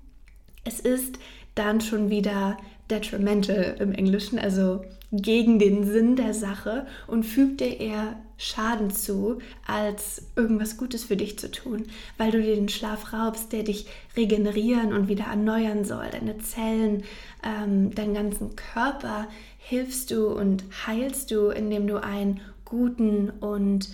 Es 0.64 0.80
ist 0.80 1.20
dann 1.56 1.82
schon 1.82 2.10
wieder 2.10 2.58
detrimental 2.90 3.76
im 3.80 3.94
Englischen, 3.94 4.40
also 4.40 4.82
gegen 5.12 5.60
den 5.60 5.86
Sinn 5.86 6.16
der 6.16 6.34
Sache 6.34 6.88
und 7.08 7.24
fügt 7.24 7.62
dir 7.62 7.80
eher 7.80 8.16
Schaden 8.38 8.90
zu, 8.90 9.40
als 9.66 10.24
irgendwas 10.36 10.76
Gutes 10.78 11.04
für 11.06 11.16
dich 11.16 11.38
zu 11.38 11.52
tun, 11.52 11.86
weil 12.18 12.32
du 12.32 12.42
dir 12.42 12.56
den 12.56 12.68
Schlaf 12.68 13.14
raubst, 13.14 13.54
der 13.54 13.64
dich 13.64 13.86
regenerieren 14.18 14.92
und 14.92 15.08
wieder 15.08 15.26
erneuern 15.26 15.86
soll. 15.86 16.08
Deine 16.12 16.40
Zellen, 16.40 17.04
ähm, 17.44 17.94
deinen 17.94 18.16
ganzen 18.16 18.56
Körper 18.56 19.28
hilfst 19.60 20.12
du 20.12 20.28
und 20.28 20.64
heilst 20.88 21.32
du, 21.32 21.50
indem 21.50 21.88
du 21.88 22.04
einen 22.04 22.42
guten 22.66 23.30
und 23.30 23.90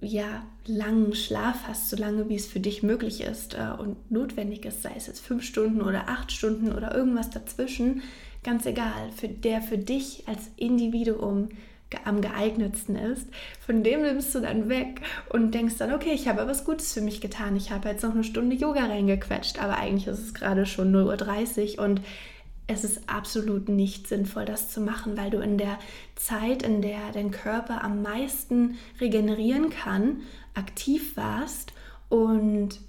ja, 0.00 0.44
langen 0.66 1.14
Schlaf 1.14 1.66
hast, 1.66 1.90
so 1.90 1.96
lange 1.96 2.28
wie 2.28 2.36
es 2.36 2.46
für 2.46 2.60
dich 2.60 2.82
möglich 2.82 3.22
ist 3.22 3.54
äh, 3.54 3.70
und 3.78 4.10
notwendig 4.10 4.64
ist, 4.64 4.82
sei 4.82 4.92
es 4.96 5.06
jetzt 5.06 5.24
fünf 5.24 5.42
Stunden 5.42 5.82
oder 5.82 6.08
acht 6.08 6.32
Stunden 6.32 6.72
oder 6.72 6.94
irgendwas 6.94 7.30
dazwischen, 7.30 8.02
ganz 8.42 8.66
egal, 8.66 9.10
für 9.16 9.28
der 9.28 9.62
für 9.62 9.78
dich 9.78 10.24
als 10.26 10.50
Individuum 10.56 11.48
am 12.04 12.20
geeignetsten 12.20 12.96
ist, 12.96 13.28
von 13.64 13.84
dem 13.84 14.02
nimmst 14.02 14.34
du 14.34 14.40
dann 14.40 14.68
weg 14.68 15.00
und 15.30 15.54
denkst 15.54 15.76
dann, 15.78 15.92
okay, 15.92 16.12
ich 16.12 16.26
habe 16.26 16.46
was 16.46 16.64
Gutes 16.64 16.92
für 16.92 17.00
mich 17.00 17.20
getan. 17.20 17.54
Ich 17.56 17.70
habe 17.70 17.88
jetzt 17.88 18.02
noch 18.02 18.14
eine 18.14 18.24
Stunde 18.24 18.56
Yoga 18.56 18.86
reingequetscht, 18.86 19.62
aber 19.62 19.76
eigentlich 19.76 20.08
ist 20.08 20.18
es 20.18 20.34
gerade 20.34 20.66
schon 20.66 20.92
0.30 20.92 21.78
Uhr 21.78 21.84
und 21.84 22.00
es 22.66 22.84
ist 22.84 23.08
absolut 23.08 23.68
nicht 23.68 24.08
sinnvoll, 24.08 24.44
das 24.44 24.70
zu 24.70 24.80
machen, 24.80 25.16
weil 25.16 25.30
du 25.30 25.38
in 25.38 25.58
der 25.58 25.78
Zeit, 26.16 26.62
in 26.62 26.80
der 26.80 27.12
dein 27.12 27.30
Körper 27.30 27.84
am 27.84 28.02
meisten 28.02 28.78
regenerieren 29.00 29.70
kann, 29.70 30.22
aktiv 30.54 31.16
warst 31.16 31.72
und 32.08 32.80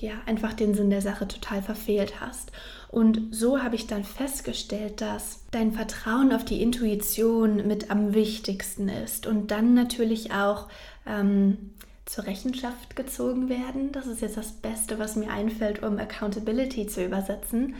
ja, 0.00 0.12
einfach 0.26 0.54
den 0.54 0.74
Sinn 0.74 0.90
der 0.90 1.02
Sache 1.02 1.26
total 1.26 1.60
verfehlt 1.60 2.20
hast. 2.20 2.52
Und 2.88 3.34
so 3.34 3.62
habe 3.62 3.74
ich 3.74 3.86
dann 3.86 4.04
festgestellt, 4.04 5.00
dass 5.00 5.40
dein 5.50 5.72
Vertrauen 5.72 6.32
auf 6.32 6.44
die 6.44 6.62
Intuition 6.62 7.66
mit 7.66 7.90
am 7.90 8.14
wichtigsten 8.14 8.88
ist 8.88 9.26
und 9.26 9.50
dann 9.50 9.74
natürlich 9.74 10.32
auch 10.32 10.68
ähm, 11.04 11.72
zur 12.06 12.24
Rechenschaft 12.24 12.96
gezogen 12.96 13.48
werden. 13.48 13.92
Das 13.92 14.06
ist 14.06 14.22
jetzt 14.22 14.36
das 14.36 14.52
Beste, 14.52 14.98
was 14.98 15.16
mir 15.16 15.30
einfällt, 15.30 15.82
um 15.82 15.98
Accountability 15.98 16.86
zu 16.86 17.04
übersetzen 17.04 17.74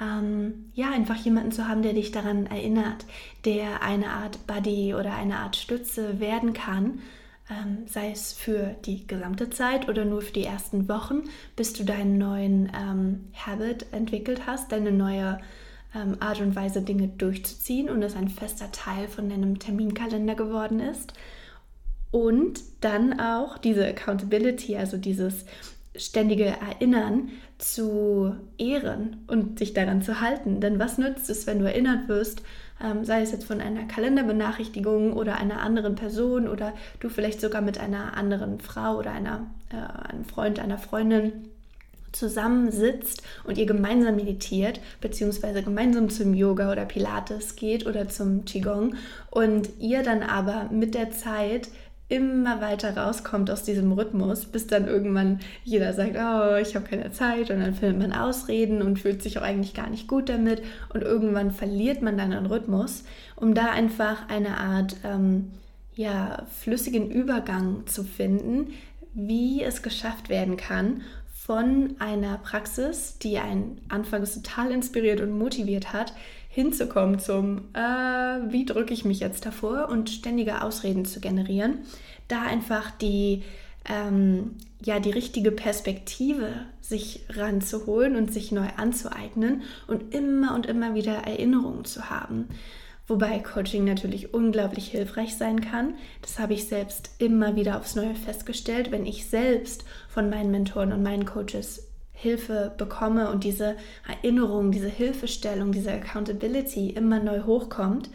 ähm, 0.00 0.70
ja, 0.74 0.90
einfach 0.90 1.16
jemanden 1.16 1.52
zu 1.52 1.68
haben, 1.68 1.82
der 1.82 1.92
dich 1.92 2.10
daran 2.10 2.46
erinnert, 2.46 3.04
der 3.44 3.82
eine 3.82 4.08
Art 4.08 4.46
Buddy 4.46 4.94
oder 4.94 5.14
eine 5.14 5.38
Art 5.38 5.56
Stütze 5.56 6.20
werden 6.20 6.52
kann, 6.52 7.00
ähm, 7.50 7.86
sei 7.86 8.10
es 8.12 8.32
für 8.32 8.76
die 8.86 9.06
gesamte 9.06 9.50
Zeit 9.50 9.88
oder 9.88 10.04
nur 10.04 10.22
für 10.22 10.32
die 10.32 10.44
ersten 10.44 10.88
Wochen, 10.88 11.24
bis 11.56 11.72
du 11.72 11.84
deinen 11.84 12.16
neuen 12.16 12.72
ähm, 12.74 13.28
Habit 13.34 13.86
entwickelt 13.92 14.46
hast, 14.46 14.72
deine 14.72 14.92
neue 14.92 15.40
ähm, 15.94 16.16
Art 16.20 16.40
und 16.40 16.54
Weise, 16.56 16.82
Dinge 16.82 17.08
durchzuziehen 17.08 17.90
und 17.90 18.02
es 18.02 18.16
ein 18.16 18.28
fester 18.28 18.70
Teil 18.72 19.08
von 19.08 19.28
deinem 19.28 19.58
Terminkalender 19.58 20.34
geworden 20.34 20.80
ist. 20.80 21.12
Und 22.12 22.60
dann 22.80 23.20
auch 23.20 23.58
diese 23.58 23.86
Accountability, 23.86 24.76
also 24.76 24.96
dieses 24.96 25.44
ständige 25.96 26.46
Erinnern 26.46 27.30
zu 27.58 28.36
ehren 28.58 29.24
und 29.26 29.58
sich 29.58 29.74
daran 29.74 30.02
zu 30.02 30.20
halten. 30.20 30.60
Denn 30.60 30.78
was 30.78 30.98
nützt 30.98 31.28
es, 31.30 31.46
wenn 31.46 31.58
du 31.58 31.66
erinnert 31.66 32.08
wirst, 32.08 32.42
ähm, 32.82 33.04
sei 33.04 33.22
es 33.22 33.32
jetzt 33.32 33.44
von 33.44 33.60
einer 33.60 33.84
Kalenderbenachrichtigung 33.84 35.12
oder 35.12 35.36
einer 35.36 35.60
anderen 35.60 35.96
Person 35.96 36.48
oder 36.48 36.72
du 37.00 37.08
vielleicht 37.08 37.40
sogar 37.40 37.60
mit 37.60 37.78
einer 37.78 38.16
anderen 38.16 38.60
Frau 38.60 38.98
oder 38.98 39.12
einer, 39.12 39.50
äh, 39.70 40.08
einem 40.10 40.24
Freund, 40.24 40.60
einer 40.60 40.78
Freundin 40.78 41.32
zusammensitzt 42.12 43.22
und 43.44 43.58
ihr 43.58 43.66
gemeinsam 43.66 44.16
meditiert, 44.16 44.80
beziehungsweise 45.00 45.62
gemeinsam 45.62 46.10
zum 46.10 46.34
Yoga 46.34 46.72
oder 46.72 46.84
Pilates 46.84 47.56
geht 47.56 47.86
oder 47.86 48.08
zum 48.08 48.44
Qigong 48.44 48.94
und 49.30 49.68
ihr 49.78 50.02
dann 50.02 50.22
aber 50.22 50.68
mit 50.72 50.94
der 50.94 51.10
Zeit 51.10 51.68
immer 52.10 52.60
weiter 52.60 52.96
rauskommt 52.96 53.50
aus 53.50 53.62
diesem 53.62 53.92
Rhythmus, 53.92 54.44
bis 54.44 54.66
dann 54.66 54.88
irgendwann 54.88 55.38
jeder 55.64 55.94
sagt, 55.94 56.16
oh, 56.16 56.56
ich 56.56 56.74
habe 56.74 56.86
keine 56.86 57.12
Zeit 57.12 57.50
und 57.50 57.60
dann 57.60 57.74
findet 57.74 57.98
man 57.98 58.12
Ausreden 58.12 58.82
und 58.82 58.98
fühlt 58.98 59.22
sich 59.22 59.38
auch 59.38 59.42
eigentlich 59.42 59.74
gar 59.74 59.88
nicht 59.88 60.08
gut 60.08 60.28
damit. 60.28 60.62
Und 60.92 61.02
irgendwann 61.02 61.52
verliert 61.52 62.02
man 62.02 62.18
dann 62.18 62.32
den 62.32 62.46
Rhythmus, 62.46 63.04
um 63.36 63.54
da 63.54 63.70
einfach 63.70 64.28
eine 64.28 64.58
Art 64.58 64.96
ähm, 65.04 65.52
ja, 65.94 66.44
flüssigen 66.58 67.10
Übergang 67.10 67.86
zu 67.86 68.02
finden, 68.02 68.72
wie 69.14 69.62
es 69.62 69.82
geschafft 69.82 70.28
werden 70.28 70.56
kann, 70.56 71.02
von 71.46 71.94
einer 71.98 72.36
Praxis, 72.36 73.16
die 73.18 73.38
einen 73.38 73.80
anfangs 73.88 74.34
total 74.34 74.70
inspiriert 74.70 75.22
und 75.22 75.36
motiviert 75.36 75.94
hat, 75.94 76.12
hinzukommen 76.50 77.18
zum, 77.18 77.62
äh, 77.72 77.80
wie 77.80 78.66
drücke 78.66 78.92
ich 78.92 79.06
mich 79.06 79.20
jetzt 79.20 79.46
davor 79.46 79.88
und 79.88 80.10
ständige 80.10 80.62
Ausreden 80.62 81.06
zu 81.06 81.18
generieren, 81.18 81.78
da 82.28 82.42
einfach 82.42 82.90
die, 82.90 83.42
ähm, 83.88 84.56
ja, 84.84 85.00
die 85.00 85.12
richtige 85.12 85.50
Perspektive 85.50 86.50
sich 86.82 87.24
ranzuholen 87.30 88.16
und 88.16 88.30
sich 88.30 88.52
neu 88.52 88.68
anzueignen 88.76 89.62
und 89.86 90.14
immer 90.14 90.54
und 90.54 90.66
immer 90.66 90.94
wieder 90.94 91.14
Erinnerungen 91.14 91.86
zu 91.86 92.10
haben. 92.10 92.48
Wobei 93.10 93.40
Coaching 93.40 93.82
natürlich 93.82 94.34
unglaublich 94.34 94.86
hilfreich 94.86 95.36
sein 95.36 95.60
kann. 95.60 95.94
Das 96.22 96.38
habe 96.38 96.54
ich 96.54 96.68
selbst 96.68 97.10
immer 97.18 97.56
wieder 97.56 97.76
aufs 97.76 97.96
Neue 97.96 98.14
festgestellt, 98.14 98.92
wenn 98.92 99.04
ich 99.04 99.26
selbst 99.28 99.84
von 100.08 100.30
meinen 100.30 100.52
Mentoren 100.52 100.92
und 100.92 101.02
meinen 101.02 101.24
Coaches 101.24 101.88
Hilfe 102.12 102.72
bekomme 102.78 103.28
und 103.32 103.42
diese 103.42 103.74
Erinnerung, 104.08 104.70
diese 104.70 104.88
Hilfestellung, 104.88 105.72
diese 105.72 105.90
Accountability 105.90 106.90
immer 106.90 107.18
neu 107.18 107.42
hochkommt. 107.42 108.10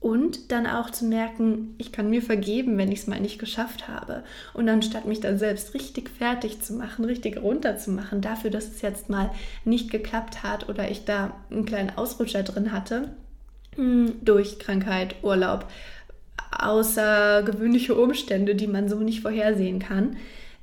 Und 0.00 0.50
dann 0.50 0.66
auch 0.66 0.88
zu 0.88 1.04
merken, 1.04 1.74
ich 1.76 1.92
kann 1.92 2.08
mir 2.08 2.22
vergeben, 2.22 2.78
wenn 2.78 2.90
ich 2.90 3.00
es 3.00 3.06
mal 3.06 3.20
nicht 3.20 3.38
geschafft 3.38 3.88
habe. 3.88 4.24
Und 4.54 4.70
anstatt 4.70 5.04
mich 5.04 5.20
dann 5.20 5.36
selbst 5.36 5.74
richtig 5.74 6.08
fertig 6.08 6.62
zu 6.62 6.72
machen, 6.72 7.04
richtig 7.04 7.42
runterzumachen, 7.42 8.22
dafür, 8.22 8.48
dass 8.48 8.68
es 8.68 8.80
jetzt 8.80 9.10
mal 9.10 9.32
nicht 9.66 9.90
geklappt 9.90 10.42
hat 10.42 10.70
oder 10.70 10.90
ich 10.90 11.04
da 11.04 11.36
einen 11.50 11.66
kleinen 11.66 11.90
Ausrutscher 11.98 12.42
drin 12.42 12.72
hatte, 12.72 13.10
durch 14.22 14.58
Krankheit, 14.58 15.16
Urlaub, 15.22 15.66
außergewöhnliche 16.50 17.94
Umstände, 17.94 18.54
die 18.54 18.66
man 18.66 18.88
so 18.88 18.96
nicht 18.96 19.22
vorhersehen 19.22 19.78
kann, 19.78 20.16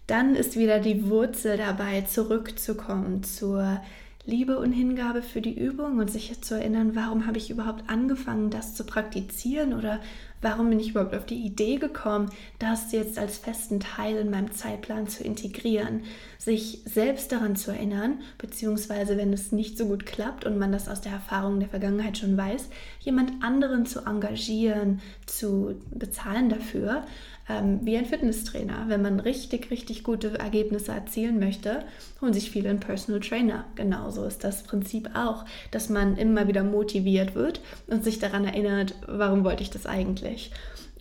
dann 0.08 0.36
ist 0.36 0.58
wieder 0.58 0.80
die 0.80 1.10
Wurzel 1.10 1.58
dabei, 1.58 2.02
zurückzukommen 2.02 3.24
zur 3.24 3.82
Liebe 4.28 4.60
und 4.60 4.74
Hingabe 4.74 5.22
für 5.22 5.40
die 5.40 5.58
Übung 5.58 6.00
und 6.00 6.12
sich 6.12 6.42
zu 6.42 6.56
erinnern, 6.56 6.96
warum 6.96 7.26
habe 7.26 7.38
ich 7.38 7.50
überhaupt 7.50 7.90
angefangen, 7.90 8.50
das 8.50 8.76
zu 8.76 8.84
praktizieren 8.84 9.74
oder 9.74 10.02
warum 10.42 10.70
bin 10.70 10.82
ich 10.82 10.90
überhaupt 10.90 11.16
auf 11.16 11.26
die 11.26 11.46
Idee 11.46 11.78
gekommen, 11.78 12.30
das 12.60 12.92
jetzt 12.92 13.18
als 13.18 13.38
festen 13.38 13.80
Teil 13.80 14.18
in 14.18 14.30
meinem 14.30 14.52
Zeitplan 14.52 15.08
zu 15.08 15.24
integrieren, 15.24 16.02
sich 16.38 16.82
selbst 16.84 17.32
daran 17.32 17.56
zu 17.56 17.72
erinnern, 17.72 18.20
beziehungsweise 18.38 19.16
wenn 19.16 19.32
es 19.32 19.54
nicht 19.54 19.78
so 19.78 19.86
gut 19.86 20.06
klappt 20.06 20.44
und 20.44 20.60
man 20.60 20.74
das 20.74 20.90
aus 20.90 21.00
der 21.00 21.14
Erfahrung 21.14 21.62
der 21.62 21.70
Vergangenheit 21.70 22.18
schon 22.18 22.36
weiß, 22.36 22.68
jemand 23.00 23.42
anderen 23.42 23.86
zu 23.86 24.02
engagieren, 24.02 25.00
zu 25.26 25.76
bezahlen 25.90 26.50
dafür, 26.50 27.06
ähm, 27.50 27.80
wie 27.84 27.98
ein 27.98 28.06
Fitnesstrainer. 28.06 28.86
Wenn 28.88 29.02
man 29.02 29.20
richtig, 29.20 29.72
richtig 29.72 30.04
gute 30.04 30.38
Ergebnisse 30.38 30.92
erzielen 30.92 31.40
möchte, 31.40 31.84
holen 32.22 32.34
sich 32.34 32.52
viele 32.52 32.70
einen 32.70 32.80
Personal 32.80 33.22
Trainer. 33.22 33.66
Genauso 33.76 34.26
ist 34.26 34.44
das 34.44 34.64
Prinzip 34.64 35.10
auch, 35.16 35.46
dass 35.72 35.90
man 35.90 36.18
immer 36.18 36.48
wieder 36.48 36.64
motiviert 36.64 37.36
wird 37.36 37.62
und 37.88 38.04
sich 38.04 38.20
daran 38.20 38.46
erinnert, 38.46 38.96
warum 39.08 39.44
wollte 39.44 39.64
ich 39.64 39.70
das 39.70 39.86
eigentlich? 39.86 40.52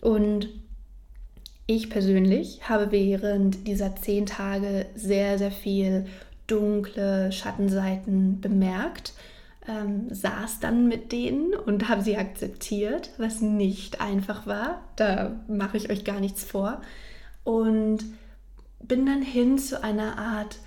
Und 0.01 0.49
ich 1.65 1.89
persönlich 1.89 2.69
habe 2.69 2.91
während 2.91 3.67
dieser 3.67 3.95
zehn 3.97 4.25
Tage 4.25 4.85
sehr, 4.95 5.37
sehr 5.37 5.51
viel 5.51 6.05
dunkle 6.47 7.31
Schattenseiten 7.33 8.39
bemerkt 8.39 9.13
ähm, 9.67 10.07
saß 10.13 10.59
dann 10.59 10.87
mit 10.87 11.11
denen 11.11 11.53
und 11.53 11.89
habe 11.89 12.01
sie 12.01 12.17
akzeptiert, 12.17 13.11
was 13.17 13.41
nicht 13.41 14.01
einfach 14.01 14.47
war. 14.47 14.81
Da 14.95 15.39
mache 15.47 15.77
ich 15.77 15.89
euch 15.89 16.03
gar 16.03 16.19
nichts 16.19 16.43
vor. 16.43 16.81
Und 17.43 17.99
bin 18.81 19.05
dann 19.05 19.21
hin 19.21 19.57
zu 19.57 19.83
einer 19.83 20.17
Art 20.17 20.59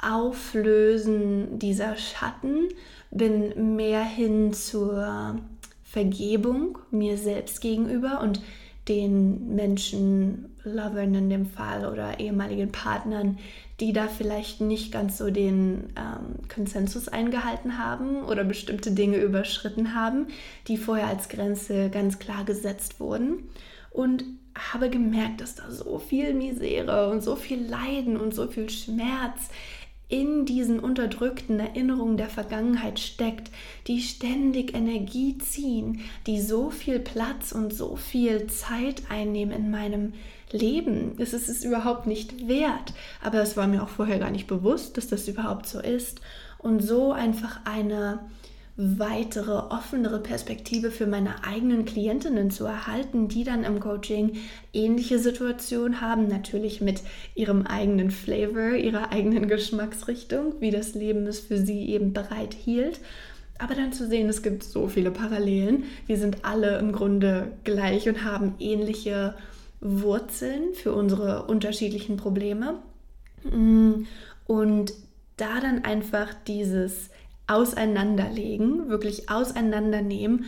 Auflösen 0.00 1.58
dieser 1.58 1.96
Schatten, 1.96 2.68
bin 3.10 3.76
mehr 3.76 4.02
hin 4.02 4.52
zur 4.52 5.38
Vergebung 5.84 6.78
mir 6.90 7.16
selbst 7.16 7.60
gegenüber 7.60 8.20
und 8.20 8.42
den 8.88 9.54
Menschen, 9.54 10.50
Lovern 10.64 11.14
in 11.14 11.30
dem 11.30 11.46
Fall 11.46 11.86
oder 11.86 12.20
ehemaligen 12.20 12.72
Partnern, 12.72 13.38
die 13.80 13.92
da 13.92 14.06
vielleicht 14.08 14.60
nicht 14.60 14.92
ganz 14.92 15.18
so 15.18 15.30
den 15.30 15.92
ähm, 15.96 16.48
Konsensus 16.48 17.08
eingehalten 17.08 17.78
haben 17.78 18.22
oder 18.24 18.44
bestimmte 18.44 18.92
Dinge 18.92 19.16
überschritten 19.16 19.94
haben, 19.94 20.28
die 20.68 20.76
vorher 20.76 21.08
als 21.08 21.28
Grenze 21.28 21.90
ganz 21.90 22.18
klar 22.18 22.44
gesetzt 22.44 23.00
wurden. 23.00 23.48
Und 23.90 24.24
habe 24.56 24.90
gemerkt, 24.90 25.40
dass 25.40 25.56
da 25.56 25.70
so 25.70 25.98
viel 25.98 26.34
Misere 26.34 27.10
und 27.10 27.22
so 27.22 27.36
viel 27.36 27.60
Leiden 27.60 28.16
und 28.16 28.34
so 28.34 28.46
viel 28.46 28.70
Schmerz 28.70 29.50
in 30.08 30.44
diesen 30.44 30.80
unterdrückten 30.80 31.58
Erinnerungen 31.58 32.16
der 32.16 32.28
Vergangenheit 32.28 33.00
steckt, 33.00 33.50
die 33.86 34.00
ständig 34.00 34.74
Energie 34.74 35.38
ziehen, 35.38 36.00
die 36.26 36.40
so 36.40 36.70
viel 36.70 37.00
Platz 37.00 37.52
und 37.52 37.72
so 37.72 37.96
viel 37.96 38.46
Zeit 38.46 39.02
einnehmen 39.08 39.52
in 39.52 39.70
meinem 39.70 40.12
Leben. 40.54 41.16
Es 41.18 41.34
ist 41.34 41.48
es 41.48 41.64
überhaupt 41.64 42.06
nicht 42.06 42.48
wert. 42.48 42.94
Aber 43.22 43.42
es 43.42 43.56
war 43.56 43.66
mir 43.66 43.82
auch 43.82 43.88
vorher 43.88 44.18
gar 44.18 44.30
nicht 44.30 44.46
bewusst, 44.46 44.96
dass 44.96 45.08
das 45.08 45.28
überhaupt 45.28 45.66
so 45.66 45.80
ist. 45.80 46.20
Und 46.58 46.80
so 46.80 47.12
einfach 47.12 47.60
eine 47.64 48.20
weitere, 48.76 49.52
offenere 49.52 50.20
Perspektive 50.20 50.90
für 50.90 51.06
meine 51.06 51.44
eigenen 51.44 51.84
Klientinnen 51.84 52.50
zu 52.50 52.64
erhalten, 52.64 53.28
die 53.28 53.44
dann 53.44 53.62
im 53.62 53.78
Coaching 53.78 54.32
ähnliche 54.72 55.20
Situationen 55.20 56.00
haben, 56.00 56.26
natürlich 56.26 56.80
mit 56.80 57.02
ihrem 57.36 57.66
eigenen 57.66 58.10
Flavor, 58.10 58.74
ihrer 58.74 59.12
eigenen 59.12 59.46
Geschmacksrichtung, 59.46 60.54
wie 60.60 60.70
das 60.70 60.94
Leben 60.94 61.26
es 61.26 61.40
für 61.40 61.58
sie 61.58 61.88
eben 61.90 62.12
bereit 62.12 62.54
hielt. 62.54 63.00
Aber 63.58 63.74
dann 63.76 63.92
zu 63.92 64.08
sehen, 64.08 64.28
es 64.28 64.42
gibt 64.42 64.64
so 64.64 64.88
viele 64.88 65.12
Parallelen. 65.12 65.84
Wir 66.06 66.16
sind 66.16 66.38
alle 66.44 66.78
im 66.78 66.90
Grunde 66.90 67.52
gleich 67.62 68.08
und 68.08 68.24
haben 68.24 68.54
ähnliche 68.58 69.34
Wurzeln 69.84 70.72
für 70.74 70.92
unsere 70.92 71.44
unterschiedlichen 71.44 72.16
Probleme. 72.16 72.78
Und 74.46 74.92
da 75.36 75.60
dann 75.60 75.84
einfach 75.84 76.32
dieses 76.46 77.10
auseinanderlegen, 77.46 78.88
wirklich 78.88 79.28
auseinandernehmen, 79.28 80.46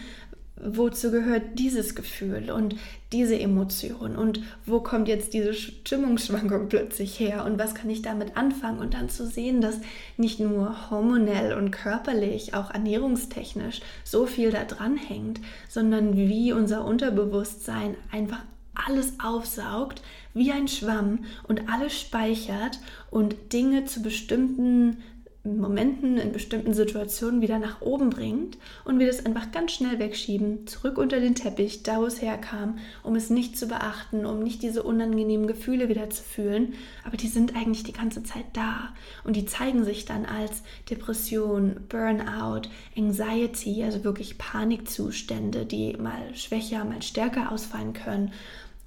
wozu 0.59 1.11
gehört 1.11 1.59
dieses 1.59 1.95
Gefühl 1.95 2.51
und 2.51 2.77
diese 3.13 3.39
Emotion? 3.39 4.17
Und 4.17 4.41
wo 4.65 4.81
kommt 4.81 5.07
jetzt 5.07 5.35
diese 5.35 5.53
Stimmungsschwankung 5.53 6.69
plötzlich 6.69 7.21
her? 7.21 7.45
Und 7.45 7.59
was 7.59 7.75
kann 7.75 7.91
ich 7.91 8.01
damit 8.01 8.39
anfangen? 8.39 8.79
Und 8.79 8.95
dann 8.95 9.11
zu 9.11 9.27
sehen, 9.27 9.61
dass 9.61 9.81
nicht 10.17 10.41
nur 10.41 10.91
hormonell 10.91 11.53
und 11.53 11.73
körperlich, 11.73 12.55
auch 12.55 12.71
ernährungstechnisch 12.71 13.83
so 14.03 14.25
viel 14.25 14.51
da 14.51 14.65
dran 14.65 14.97
hängt, 14.97 15.41
sondern 15.69 16.17
wie 16.17 16.55
unser 16.55 16.87
Unterbewusstsein 16.87 17.95
einfach 18.11 18.43
alles 18.87 19.15
aufsaugt 19.21 20.03
wie 20.35 20.53
ein 20.53 20.69
Schwamm 20.69 21.25
und 21.49 21.69
alles 21.69 21.99
speichert 21.99 22.79
und 23.11 23.53
Dinge 23.53 23.87
zu 23.87 24.03
bestimmten 24.03 24.99
Momenten, 25.47 26.19
in 26.19 26.33
bestimmten 26.33 26.75
Situationen 26.75 27.41
wieder 27.41 27.59
nach 27.59 27.81
oben 27.81 28.11
bringt 28.11 28.59
und 28.85 28.99
wir 28.99 29.07
das 29.07 29.25
einfach 29.25 29.53
ganz 29.53 29.73
schnell 29.73 29.99
wegschieben, 29.99 30.67
zurück 30.67 30.99
unter 30.99 31.21
den 31.21 31.35
Teppich, 31.35 31.83
da 31.83 31.99
wo 31.99 32.07
es 32.07 32.21
herkam, 32.21 32.79
um 33.03 33.15
es 33.15 33.31
nicht 33.31 33.57
zu 33.57 33.69
beachten, 33.69 34.27
um 34.27 34.43
nicht 34.43 34.63
diese 34.63 34.83
unangenehmen 34.83 35.47
Gefühle 35.47 35.89
wieder 35.89 36.11
zu 36.11 36.23
fühlen. 36.23 36.75
Aber 37.05 37.17
die 37.17 37.29
sind 37.29 37.55
eigentlich 37.55 37.85
die 37.85 37.93
ganze 37.93 38.25
Zeit 38.25 38.47
da 38.55 38.93
und 39.25 39.37
die 39.37 39.47
zeigen 39.47 39.85
sich 39.85 40.05
dann 40.05 40.25
als 40.27 40.63
Depression, 40.91 41.77
Burnout, 41.89 42.63
Anxiety, 42.97 43.85
also 43.85 44.05
wirklich 44.05 44.39
Panikzustände, 44.39 45.65
die 45.65 45.97
mal 45.97 46.35
schwächer, 46.35 46.85
mal 46.85 47.03
stärker 47.03 47.53
ausfallen 47.53 47.93
können. 47.93 48.33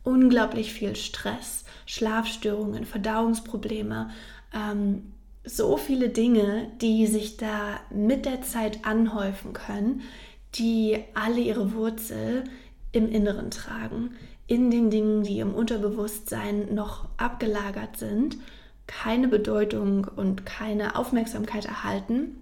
Unglaublich 0.09 0.73
viel 0.73 0.95
Stress, 0.95 1.65
Schlafstörungen, 1.85 2.85
Verdauungsprobleme. 2.85 4.09
Ähm, 4.55 5.13
so 5.43 5.77
viele 5.77 6.09
Dinge, 6.09 6.71
die 6.81 7.05
sich 7.05 7.37
da 7.37 7.79
mit 7.91 8.25
der 8.25 8.41
Zeit 8.41 8.85
anhäufen 8.85 9.53
können, 9.53 10.01
die 10.55 10.97
alle 11.13 11.39
ihre 11.39 11.73
Wurzel 11.73 12.43
im 12.91 13.07
Inneren 13.07 13.51
tragen, 13.51 14.15
in 14.47 14.71
den 14.71 14.89
Dingen, 14.89 15.21
die 15.21 15.41
im 15.41 15.53
Unterbewusstsein 15.53 16.73
noch 16.73 17.07
abgelagert 17.17 17.97
sind, 17.97 18.37
keine 18.87 19.27
Bedeutung 19.27 20.07
und 20.15 20.43
keine 20.47 20.95
Aufmerksamkeit 20.95 21.65
erhalten 21.65 22.37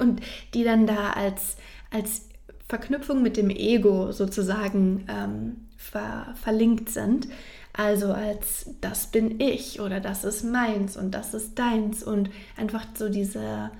und 0.00 0.20
die 0.52 0.64
dann 0.64 0.88
da 0.88 1.10
als, 1.10 1.58
als 1.92 2.28
Verknüpfung 2.68 3.22
mit 3.22 3.36
dem 3.36 3.50
Ego 3.50 4.10
sozusagen 4.10 5.06
ähm, 5.08 5.67
ver, 5.78 6.34
verlinkt 6.42 6.90
sind. 6.90 7.28
Also 7.72 8.12
als 8.12 8.70
das 8.80 9.06
bin 9.06 9.40
ich 9.40 9.80
oder 9.80 10.00
das 10.00 10.24
ist 10.24 10.44
meins 10.44 10.96
und 10.96 11.12
das 11.12 11.32
ist 11.32 11.58
deins 11.58 12.02
und 12.02 12.28
einfach 12.56 12.84
so 12.94 13.08
diese 13.08 13.70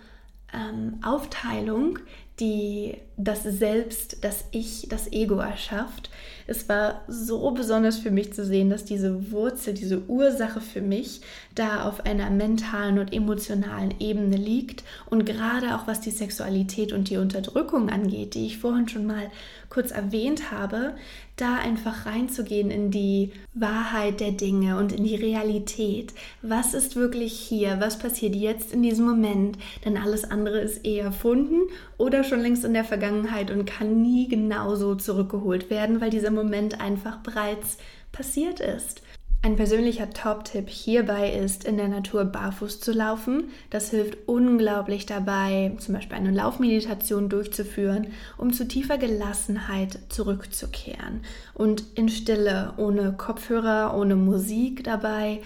ähm, 0.55 1.01
Aufteilung, 1.03 1.99
die 2.41 2.95
das 3.17 3.43
Selbst, 3.43 4.25
das 4.25 4.45
Ich, 4.53 4.87
das 4.89 5.11
Ego 5.11 5.39
erschafft. 5.39 6.09
Es 6.47 6.69
war 6.69 7.03
so 7.09 7.51
besonders 7.51 7.99
für 7.99 8.13
mich 8.13 8.33
zu 8.33 8.45
sehen, 8.45 8.71
dass 8.71 8.85
diese 8.85 9.33
Wurzel, 9.33 9.75
diese 9.75 10.03
Ursache 10.07 10.61
für 10.61 10.81
mich 10.81 11.21
da 11.57 11.83
auf 11.83 12.07
einer 12.07 12.31
mentalen 12.31 13.01
und 13.01 13.13
emotionalen 13.13 13.93
Ebene 13.99 14.37
liegt 14.37 14.85
und 15.11 15.27
gerade 15.27 15.75
auch 15.75 15.89
was 15.89 16.01
die 16.01 16.13
Sexualität 16.13 16.93
und 16.93 17.11
die 17.11 17.17
Unterdrückung 17.17 17.91
angeht, 17.91 18.35
die 18.35 18.47
ich 18.47 18.59
vorhin 18.59 18.89
schon 18.89 19.07
mal 19.07 19.31
kurz 19.69 19.91
erwähnt 19.91 20.53
habe, 20.53 20.95
da 21.41 21.57
einfach 21.57 22.07
reinzugehen 22.07 22.71
in 22.71 22.91
die 22.91 23.33
Wahrheit 23.55 24.21
der 24.21 24.33
Dinge 24.33 24.79
und 24.79 24.93
in 24.93 25.05
die 25.05 25.15
Realität. 25.15 26.13
Was 26.43 26.75
ist 26.75 26.97
wirklich 26.97 27.33
hier? 27.33 27.81
Was 27.81 27.99
passiert 27.99 28.35
jetzt 28.35 28.73
in 28.73 28.83
diesem 28.83 29.07
Moment? 29.07 29.59
Denn 29.85 29.97
alles 29.97 30.31
andere 30.31 30.61
ist 30.61 30.85
eher 30.85 31.05
erfunden 31.05 31.63
oder 31.97 32.25
schon 32.25 32.41
längst 32.41 32.65
in 32.65 32.75
der 32.75 32.85
Vergangenheit 32.85 33.51
und 33.51 33.67
kann 33.67 34.03
nie 34.03 34.29
genauso 34.29 34.95
zurückgeholt 34.95 35.71
werden, 35.71 36.01
weil 36.01 36.11
dieser 36.11 36.31
Moment 36.31 36.81
einfach 36.81 37.19
bereits 37.19 37.79
passiert 38.13 38.61
ist. 38.61 39.03
Ein 39.41 39.55
persönlicher 39.55 40.11
Top-Tipp 40.11 40.69
hierbei 40.69 41.31
ist, 41.33 41.63
in 41.63 41.77
der 41.77 41.87
Natur 41.87 42.25
barfuß 42.25 42.81
zu 42.81 42.91
laufen. 42.91 43.51
Das 43.71 43.91
hilft 43.91 44.19
unglaublich 44.27 45.07
dabei, 45.07 45.77
zum 45.79 45.95
Beispiel 45.95 46.17
eine 46.17 46.33
Laufmeditation 46.33 47.29
durchzuführen, 47.29 48.09
um 48.37 48.53
zu 48.53 48.67
tiefer 48.67 48.99
Gelassenheit 48.99 50.01
zurückzukehren. 50.09 51.23
Und 51.55 51.85
in 51.95 52.09
Stille, 52.09 52.73
ohne 52.79 53.13
Kopfhörer, 53.13 53.97
ohne 53.97 54.17
Musik 54.17 54.83
dabei, 54.83 55.41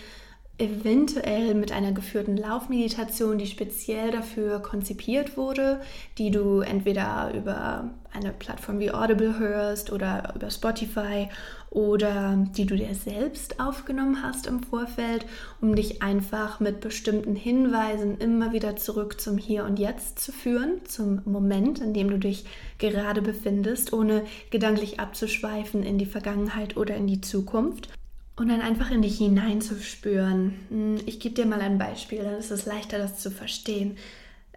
eventuell 0.62 1.54
mit 1.54 1.72
einer 1.72 1.92
geführten 1.92 2.36
Laufmeditation, 2.36 3.36
die 3.36 3.46
speziell 3.46 4.12
dafür 4.12 4.60
konzipiert 4.60 5.36
wurde, 5.36 5.80
die 6.18 6.30
du 6.30 6.60
entweder 6.60 7.32
über 7.34 7.90
eine 8.12 8.32
Plattform 8.32 8.78
wie 8.78 8.92
Audible 8.92 9.38
hörst 9.38 9.90
oder 9.90 10.32
über 10.36 10.50
Spotify 10.50 11.28
oder 11.70 12.36
die 12.56 12.66
du 12.66 12.76
dir 12.76 12.94
selbst 12.94 13.58
aufgenommen 13.58 14.22
hast 14.22 14.46
im 14.46 14.62
Vorfeld, 14.62 15.26
um 15.60 15.74
dich 15.74 16.02
einfach 16.02 16.60
mit 16.60 16.80
bestimmten 16.80 17.34
Hinweisen 17.34 18.18
immer 18.18 18.52
wieder 18.52 18.76
zurück 18.76 19.20
zum 19.20 19.38
Hier 19.38 19.64
und 19.64 19.78
Jetzt 19.78 20.20
zu 20.20 20.30
führen, 20.30 20.84
zum 20.86 21.22
Moment, 21.24 21.80
in 21.80 21.94
dem 21.94 22.08
du 22.10 22.18
dich 22.18 22.44
gerade 22.78 23.22
befindest, 23.22 23.92
ohne 23.92 24.24
gedanklich 24.50 25.00
abzuschweifen 25.00 25.82
in 25.82 25.98
die 25.98 26.06
Vergangenheit 26.06 26.76
oder 26.76 26.94
in 26.94 27.06
die 27.06 27.20
Zukunft. 27.20 27.88
Und 28.36 28.48
dann 28.48 28.62
einfach 28.62 28.90
in 28.90 29.02
dich 29.02 29.18
hineinzuspüren. 29.18 30.54
Hm, 30.70 31.00
ich 31.06 31.20
gebe 31.20 31.34
dir 31.34 31.46
mal 31.46 31.60
ein 31.60 31.78
Beispiel, 31.78 32.22
dann 32.22 32.34
ist 32.34 32.50
es 32.50 32.66
leichter, 32.66 32.98
das 32.98 33.18
zu 33.18 33.30
verstehen. 33.30 33.96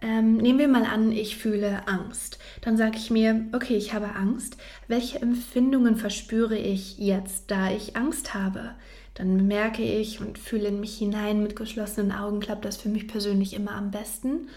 Ähm, 0.02 0.36
nehmen 0.36 0.58
wir 0.58 0.68
mal 0.68 0.84
an, 0.84 1.10
ich 1.12 1.36
fühle 1.36 1.88
Angst. 1.88 2.38
Dann 2.60 2.76
sage 2.76 2.96
ich 2.96 3.10
mir, 3.10 3.46
okay, 3.52 3.76
ich 3.76 3.94
habe 3.94 4.14
Angst. 4.14 4.56
Welche 4.88 5.20
Empfindungen 5.22 5.96
verspüre 5.96 6.56
ich 6.56 6.98
jetzt, 6.98 7.50
da 7.50 7.70
ich 7.70 7.96
Angst 7.96 8.34
habe? 8.34 8.74
Dann 9.14 9.46
merke 9.46 9.82
ich 9.82 10.20
und 10.20 10.38
fühle 10.38 10.68
in 10.68 10.80
mich 10.80 10.98
hinein 10.98 11.42
mit 11.42 11.56
geschlossenen 11.56 12.12
Augen, 12.12 12.40
klappt 12.40 12.66
das 12.66 12.76
für 12.76 12.90
mich 12.90 13.08
persönlich 13.08 13.54
immer 13.54 13.72
am 13.72 13.90
besten. 13.90 14.48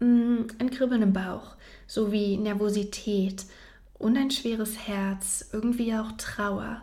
Mm, 0.00 0.46
ein 0.58 0.70
Kribbeln 0.70 1.02
im 1.02 1.12
Bauch, 1.12 1.54
sowie 1.86 2.36
Nervosität 2.36 3.44
und 3.98 4.16
ein 4.16 4.32
schweres 4.32 4.88
Herz, 4.88 5.48
irgendwie 5.52 5.94
auch 5.94 6.12
Trauer. 6.18 6.82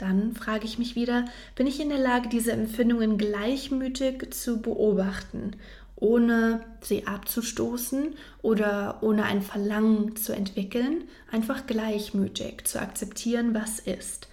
Dann 0.00 0.34
frage 0.34 0.64
ich 0.64 0.78
mich 0.78 0.96
wieder, 0.96 1.26
bin 1.56 1.66
ich 1.66 1.78
in 1.78 1.90
der 1.90 1.98
Lage, 1.98 2.30
diese 2.30 2.52
Empfindungen 2.52 3.18
gleichmütig 3.18 4.32
zu 4.32 4.62
beobachten, 4.62 5.56
ohne 5.94 6.64
sie 6.80 7.06
abzustoßen 7.06 8.14
oder 8.40 9.02
ohne 9.02 9.24
ein 9.24 9.42
Verlangen 9.42 10.16
zu 10.16 10.32
entwickeln, 10.32 11.04
einfach 11.30 11.66
gleichmütig 11.66 12.64
zu 12.64 12.80
akzeptieren, 12.80 13.52
was 13.52 13.78
ist. 13.78 14.28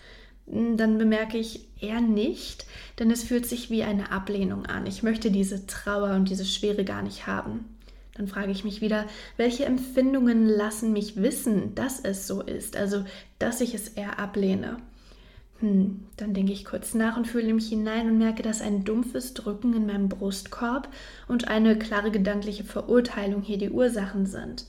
Dann 0.45 0.97
bemerke 0.97 1.37
ich 1.37 1.67
eher 1.81 1.99
nicht, 1.99 2.65
denn 2.97 3.11
es 3.11 3.25
fühlt 3.25 3.45
sich 3.45 3.69
wie 3.69 3.83
eine 3.83 4.13
Ablehnung 4.13 4.67
an. 4.67 4.87
Ich 4.87 5.03
möchte 5.03 5.31
diese 5.31 5.67
Trauer 5.67 6.11
und 6.11 6.29
diese 6.29 6.45
Schwere 6.45 6.85
gar 6.85 7.01
nicht 7.01 7.27
haben. 7.27 7.65
Dann 8.15 8.29
frage 8.29 8.53
ich 8.53 8.63
mich 8.63 8.79
wieder, 8.79 9.05
welche 9.35 9.65
Empfindungen 9.65 10.47
lassen 10.47 10.93
mich 10.93 11.17
wissen, 11.17 11.75
dass 11.75 11.99
es 11.99 12.25
so 12.25 12.41
ist, 12.41 12.77
also 12.77 13.03
dass 13.37 13.59
ich 13.59 13.73
es 13.73 13.89
eher 13.89 14.17
ablehne. 14.17 14.77
Hm, 15.59 16.05
dann 16.17 16.33
denke 16.33 16.51
ich 16.51 16.65
kurz 16.65 16.93
nach 16.93 17.17
und 17.17 17.27
fühle 17.27 17.53
mich 17.53 17.69
hinein 17.69 18.09
und 18.09 18.17
merke, 18.19 18.43
dass 18.43 18.61
ein 18.61 18.83
dumpfes 18.83 19.33
Drücken 19.33 19.73
in 19.73 19.87
meinem 19.87 20.07
Brustkorb 20.07 20.87
und 21.27 21.47
eine 21.47 21.77
klare 21.77 22.11
gedankliche 22.11 22.63
Verurteilung 22.63 23.41
hier 23.41 23.57
die 23.57 23.71
Ursachen 23.71 24.27
sind. 24.27 24.65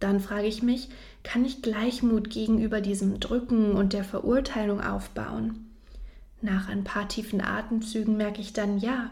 Dann 0.00 0.20
frage 0.20 0.46
ich 0.46 0.62
mich, 0.62 0.88
kann 1.22 1.44
ich 1.44 1.62
Gleichmut 1.62 2.30
gegenüber 2.30 2.80
diesem 2.80 3.20
Drücken 3.20 3.72
und 3.72 3.92
der 3.92 4.04
Verurteilung 4.04 4.80
aufbauen? 4.80 5.70
Nach 6.40 6.68
ein 6.68 6.82
paar 6.82 7.08
tiefen 7.08 7.40
Atemzügen 7.40 8.16
merke 8.16 8.40
ich 8.40 8.52
dann, 8.52 8.78
ja, 8.78 9.10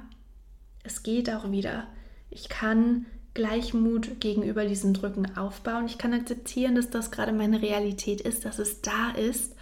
es 0.82 1.02
geht 1.02 1.30
auch 1.30 1.52
wieder. 1.52 1.86
Ich 2.30 2.48
kann 2.48 3.06
Gleichmut 3.34 4.20
gegenüber 4.20 4.64
diesen 4.64 4.94
Drücken 4.94 5.36
aufbauen. 5.36 5.86
Ich 5.86 5.98
kann 5.98 6.12
akzeptieren, 6.12 6.74
dass 6.74 6.90
das 6.90 7.12
gerade 7.12 7.32
meine 7.32 7.62
Realität 7.62 8.20
ist, 8.20 8.44
dass 8.44 8.58
es 8.58 8.80
da 8.80 9.10
ist. 9.10 9.54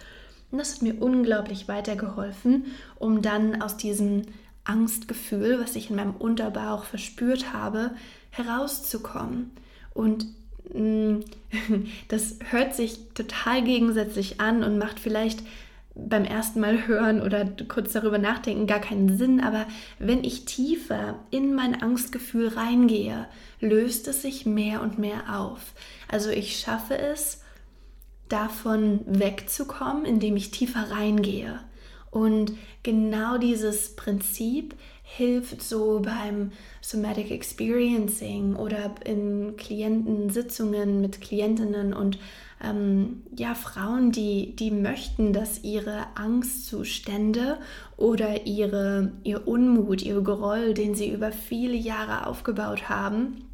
Und 0.51 0.57
das 0.57 0.75
hat 0.75 0.81
mir 0.81 1.01
unglaublich 1.01 1.67
weitergeholfen, 1.67 2.65
um 2.97 3.21
dann 3.21 3.61
aus 3.61 3.77
diesem 3.77 4.23
Angstgefühl, 4.63 5.59
was 5.59 5.75
ich 5.75 5.89
in 5.89 5.95
meinem 5.95 6.15
Unterbauch 6.15 6.83
verspürt 6.83 7.53
habe, 7.53 7.91
herauszukommen. 8.31 9.51
Und 9.93 10.25
mm, 10.73 11.19
das 12.07 12.37
hört 12.49 12.75
sich 12.75 13.09
total 13.13 13.63
gegensätzlich 13.63 14.39
an 14.39 14.63
und 14.63 14.77
macht 14.77 14.99
vielleicht 14.99 15.43
beim 15.95 16.23
ersten 16.23 16.59
Mal 16.59 16.87
hören 16.87 17.21
oder 17.21 17.45
kurz 17.67 17.93
darüber 17.93 18.17
nachdenken 18.17 18.67
gar 18.67 18.79
keinen 18.79 19.17
Sinn, 19.17 19.41
aber 19.41 19.65
wenn 19.97 20.23
ich 20.23 20.45
tiefer 20.45 21.15
in 21.29 21.55
mein 21.55 21.81
Angstgefühl 21.81 22.47
reingehe, 22.49 23.27
löst 23.59 24.07
es 24.07 24.21
sich 24.21 24.45
mehr 24.45 24.81
und 24.81 24.97
mehr 24.97 25.37
auf. 25.37 25.73
Also 26.07 26.29
ich 26.29 26.59
schaffe 26.59 26.97
es, 26.97 27.41
davon 28.29 29.01
wegzukommen, 29.05 30.05
indem 30.05 30.35
ich 30.37 30.51
tiefer 30.51 30.91
reingehe. 30.91 31.59
Und 32.11 32.53
genau 32.83 33.37
dieses 33.37 33.95
Prinzip 33.95 34.75
hilft 35.03 35.61
so 35.61 36.01
beim 36.01 36.51
Somatic 36.81 37.31
Experiencing 37.31 38.55
oder 38.55 38.93
in 39.05 39.55
Klientensitzungen 39.57 41.01
mit 41.01 41.21
Klientinnen 41.21 41.93
und 41.93 42.19
ähm, 42.63 43.23
ja, 43.35 43.55
Frauen, 43.55 44.11
die, 44.11 44.55
die 44.55 44.71
möchten, 44.71 45.33
dass 45.33 45.63
ihre 45.63 46.07
Angstzustände 46.15 47.57
oder 47.95 48.45
ihre, 48.45 49.13
ihr 49.23 49.47
Unmut, 49.47 50.01
ihr 50.01 50.21
Groll, 50.21 50.73
den 50.73 50.93
sie 50.93 51.09
über 51.09 51.31
viele 51.31 51.75
Jahre 51.75 52.27
aufgebaut 52.27 52.89
haben, 52.89 53.45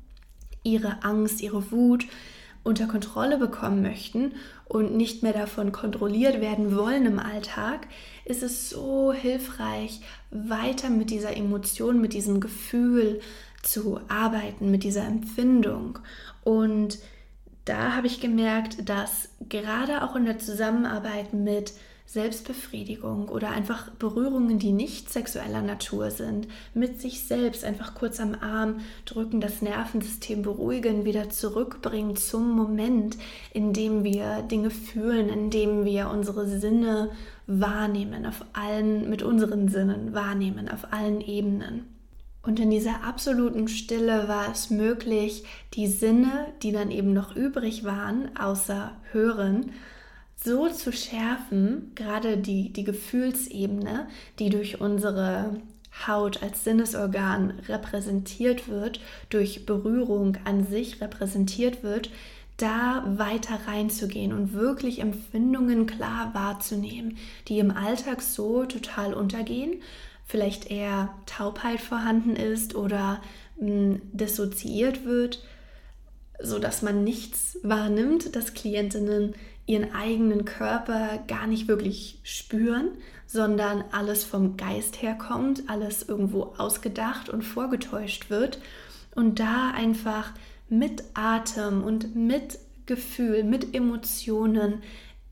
ihre 0.64 1.04
Angst, 1.04 1.42
ihre 1.42 1.72
Wut 1.72 2.06
unter 2.66 2.88
Kontrolle 2.88 3.38
bekommen 3.38 3.82
möchten 3.84 4.34
und 4.66 4.98
nicht 4.98 5.24
mehr 5.24 5.34
davon 5.34 5.72
kontrolliert 5.72 6.42
werden 6.42 6.76
wollen 6.76 7.06
im 7.06 7.20
Alltag, 7.20 7.88
ist 8.26 8.44
es 8.44 8.70
so 8.70 9.14
hilfreich, 9.14 10.02
weiter 10.32 10.90
mit 10.90 11.12
dieser 11.12 11.38
Emotion, 11.38 12.02
mit 12.02 12.14
diesem 12.14 12.40
Gefühl 12.42 13.22
zu 13.62 14.02
arbeiten, 14.08 14.72
mit 14.72 14.84
dieser 14.84 15.06
Empfindung. 15.06 16.00
Und 16.44 16.98
da 17.66 17.96
habe 17.96 18.08
ich 18.08 18.20
gemerkt, 18.20 18.90
dass 18.90 19.30
gerade 19.48 20.04
auch 20.04 20.16
in 20.16 20.26
der 20.26 20.40
Zusammenarbeit 20.40 21.34
mit 21.34 21.74
Selbstbefriedigung 22.06 23.30
oder 23.30 23.50
einfach 23.50 23.90
Berührungen, 23.90 24.60
die 24.60 24.72
nicht 24.72 25.12
sexueller 25.12 25.62
Natur 25.62 26.12
sind, 26.12 26.48
mit 26.74 27.02
sich 27.02 27.24
selbst 27.24 27.64
einfach 27.64 27.96
kurz 27.96 28.20
am 28.20 28.36
Arm 28.36 28.82
drücken, 29.06 29.42
das 29.42 29.62
Nervensystem 29.62 30.44
beruhigen, 30.44 31.04
wieder 31.04 31.30
zurückbringen 31.30 32.16
zum 32.16 32.52
Moment, 32.52 33.18
in 33.54 33.74
dem 33.74 34.04
wir 34.04 34.44
Dinge 34.44 34.70
fühlen, 34.70 35.30
in 35.30 35.50
dem 35.50 35.84
wir 35.84 36.10
unsere 36.10 36.48
Sinne 36.48 37.12
wahrnehmen, 37.48 38.26
auf 38.26 38.46
allen, 38.54 39.10
mit 39.10 39.24
unseren 39.24 39.68
Sinnen 39.68 40.14
wahrnehmen, 40.14 40.70
auf 40.70 40.94
allen 40.94 41.22
Ebenen. 41.22 41.88
Und 42.44 42.60
in 42.60 42.70
dieser 42.70 43.04
absoluten 43.04 43.68
Stille 43.68 44.28
war 44.28 44.52
es 44.52 44.70
möglich, 44.70 45.44
die 45.74 45.88
Sinne, 45.88 46.54
die 46.62 46.72
dann 46.72 46.92
eben 46.92 47.12
noch 47.12 47.36
übrig 47.36 47.84
waren, 47.84 48.38
außer 48.38 48.92
Hören, 49.12 49.72
so 50.46 50.70
zu 50.70 50.94
schärfen, 50.94 51.92
gerade 51.96 52.38
die, 52.38 52.72
die 52.72 52.84
Gefühlsebene, 52.84 54.08
die 54.40 54.50
durch 54.50 54.80
unsere 54.80 55.58
Haut 56.08 56.44
als 56.44 56.64
Sinnesorgan 56.64 57.60
repräsentiert 57.68 58.68
wird, 58.68 59.00
durch 59.30 59.66
Berührung 59.66 60.38
an 60.46 60.68
sich 60.68 61.02
repräsentiert 61.02 61.84
wird, 61.84 62.10
da 62.58 63.04
weiter 63.18 63.60
reinzugehen 63.68 64.32
und 64.32 64.54
wirklich 64.54 65.00
Empfindungen 65.00 65.88
klar 65.88 66.34
wahrzunehmen, 66.34 67.18
die 67.48 67.60
im 67.60 67.72
Alltag 67.72 68.22
so 68.22 68.66
total 68.66 69.14
untergehen, 69.14 69.82
vielleicht 70.26 70.72
eher 70.72 71.14
Taubheit 71.26 71.82
vorhanden 71.82 72.36
ist 72.36 72.76
oder 72.76 73.22
mh, 73.60 73.68
hm, 73.68 74.02
dissoziiert 74.14 75.06
wird, 75.06 75.44
sodass 76.42 76.82
man 76.82 77.04
nichts 77.04 77.58
wahrnimmt, 77.64 78.36
dass 78.36 78.54
Klientinnen 78.54 79.36
ihren 79.66 79.94
eigenen 79.94 80.46
Körper 80.46 81.20
gar 81.28 81.48
nicht 81.48 81.68
wirklich 81.68 82.20
spüren, 82.24 82.90
sondern 83.26 83.84
alles 83.92 84.24
vom 84.24 84.58
Geist 84.58 85.02
herkommt, 85.02 85.64
alles 85.68 86.04
irgendwo 86.04 86.54
ausgedacht 86.58 87.30
und 87.30 87.42
vorgetäuscht 87.42 88.30
wird 88.30 88.60
und 89.16 89.40
da 89.40 89.72
einfach 89.72 90.32
mit 90.70 91.04
Atem 91.14 91.84
und 91.84 92.16
mit 92.16 92.60
Gefühl, 92.86 93.44
mit 93.44 93.74
Emotionen 93.74 94.84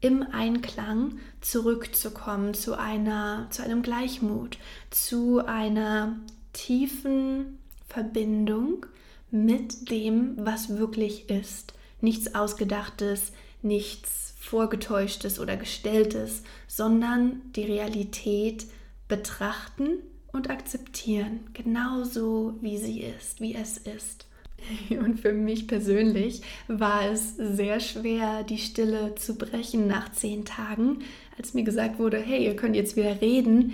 im 0.01 0.23
Einklang 0.23 1.19
zurückzukommen 1.39 2.53
zu 2.53 2.77
einer 2.77 3.47
zu 3.51 3.63
einem 3.63 3.83
Gleichmut, 3.83 4.57
zu 4.89 5.45
einer 5.45 6.17
tiefen 6.51 7.59
Verbindung 7.87 8.85
mit 9.31 9.89
dem, 9.89 10.33
was 10.37 10.77
wirklich 10.77 11.29
ist. 11.29 11.73
Nichts 12.01 12.35
ausgedachtes, 12.35 13.31
nichts 13.63 14.35
vorgetäuschtes 14.39 15.39
oder 15.39 15.55
gestelltes, 15.57 16.43
sondern 16.67 17.41
die 17.55 17.63
Realität 17.63 18.65
betrachten 19.07 19.99
und 20.31 20.49
akzeptieren, 20.49 21.41
genauso 21.53 22.55
wie 22.61 22.77
sie 22.77 23.01
ist, 23.01 23.39
wie 23.39 23.55
es 23.55 23.77
ist. 23.77 24.27
Und 24.89 25.19
für 25.19 25.33
mich 25.33 25.67
persönlich 25.67 26.41
war 26.67 27.05
es 27.05 27.35
sehr 27.37 27.79
schwer, 27.79 28.43
die 28.43 28.57
Stille 28.57 29.15
zu 29.15 29.35
brechen 29.37 29.87
nach 29.87 30.11
zehn 30.11 30.45
Tagen. 30.45 30.99
Als 31.37 31.53
mir 31.53 31.63
gesagt 31.63 31.99
wurde, 31.99 32.17
hey, 32.17 32.45
ihr 32.45 32.55
könnt 32.55 32.75
jetzt 32.75 32.95
wieder 32.95 33.21
reden, 33.21 33.73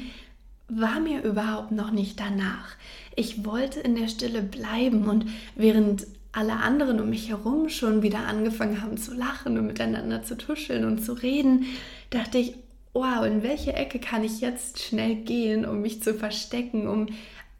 war 0.67 0.99
mir 0.99 1.23
überhaupt 1.23 1.71
noch 1.71 1.91
nicht 1.91 2.19
danach. 2.19 2.75
Ich 3.15 3.45
wollte 3.45 3.79
in 3.79 3.95
der 3.95 4.07
Stille 4.07 4.41
bleiben 4.41 5.09
und 5.09 5.25
während 5.55 6.07
alle 6.31 6.57
anderen 6.57 6.99
um 6.99 7.09
mich 7.09 7.29
herum 7.29 7.69
schon 7.69 8.03
wieder 8.03 8.27
angefangen 8.27 8.81
haben 8.81 8.97
zu 8.97 9.13
lachen 9.13 9.57
und 9.57 9.67
miteinander 9.67 10.23
zu 10.23 10.37
tuscheln 10.37 10.85
und 10.85 11.03
zu 11.03 11.13
reden, 11.13 11.65
dachte 12.11 12.37
ich, 12.37 12.55
wow, 12.93 13.25
in 13.25 13.43
welche 13.43 13.73
Ecke 13.73 13.99
kann 13.99 14.23
ich 14.23 14.41
jetzt 14.41 14.81
schnell 14.81 15.15
gehen, 15.15 15.65
um 15.65 15.81
mich 15.81 16.03
zu 16.03 16.13
verstecken, 16.13 16.87
um 16.87 17.07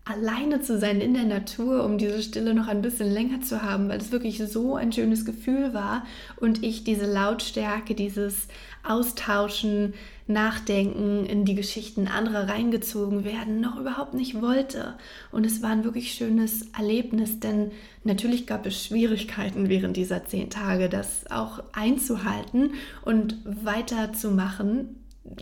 alleine 0.10 0.62
zu 0.62 0.80
sein 0.80 1.02
in 1.02 1.14
der 1.14 1.26
Natur, 1.26 1.84
um 1.84 1.98
diese 1.98 2.24
Stille 2.24 2.54
noch 2.54 2.68
ein 2.68 2.82
bisschen 2.82 3.12
länger 3.12 3.42
zu 3.42 3.62
haben, 3.62 3.90
weil 3.90 4.00
es 4.00 4.12
wirklich 4.12 4.40
so 4.40 4.76
ein 4.76 4.92
schönes 4.92 5.24
Gefühl 5.24 5.74
war 5.74 6.04
und 6.38 6.64
ich 6.64 6.84
diese 6.84 7.06
Lautstärke, 7.06 7.94
dieses 7.94 8.48
Austauschen, 8.84 9.94
Nachdenken, 10.28 11.26
in 11.26 11.44
die 11.44 11.56
Geschichten 11.56 12.08
anderer 12.08 12.48
reingezogen 12.48 13.24
werden, 13.24 13.62
noch 13.62 13.80
überhaupt 13.80 14.14
nicht 14.14 14.42
wollte. 14.42 14.96
Und 15.32 15.46
es 15.46 15.64
war 15.64 15.72
ein 15.72 15.84
wirklich 15.84 16.14
schönes 16.14 16.68
Erlebnis, 16.78 17.40
denn 17.40 17.72
natürlich 18.04 18.46
gab 18.46 18.66
es 18.66 18.86
Schwierigkeiten 18.86 19.70
während 19.70 19.98
dieser 19.98 20.26
zehn 20.26 20.50
Tage, 20.50 20.88
das 20.88 21.30
auch 21.32 21.64
einzuhalten 21.74 22.74
und 23.04 23.38
weiterzumachen, 23.44 24.98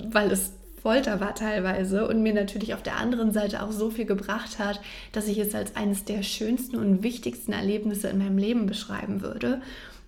weil 0.10 0.32
es 0.32 0.54
Folter 0.82 1.20
war 1.20 1.36
teilweise 1.36 2.08
und 2.08 2.24
mir 2.24 2.34
natürlich 2.34 2.74
auf 2.74 2.82
der 2.82 2.96
anderen 2.96 3.34
Seite 3.34 3.62
auch 3.62 3.72
so 3.72 3.90
viel 3.90 4.06
gebracht 4.06 4.58
hat, 4.58 4.80
dass 5.12 5.28
ich 5.28 5.38
es 5.38 5.54
als 5.54 5.76
eines 5.76 6.06
der 6.06 6.24
schönsten 6.24 6.78
und 6.78 7.04
wichtigsten 7.04 7.52
Erlebnisse 7.52 8.08
in 8.08 8.20
meinem 8.20 8.38
Leben 8.38 8.68
beschreiben 8.68 9.22
würde. 9.22 9.62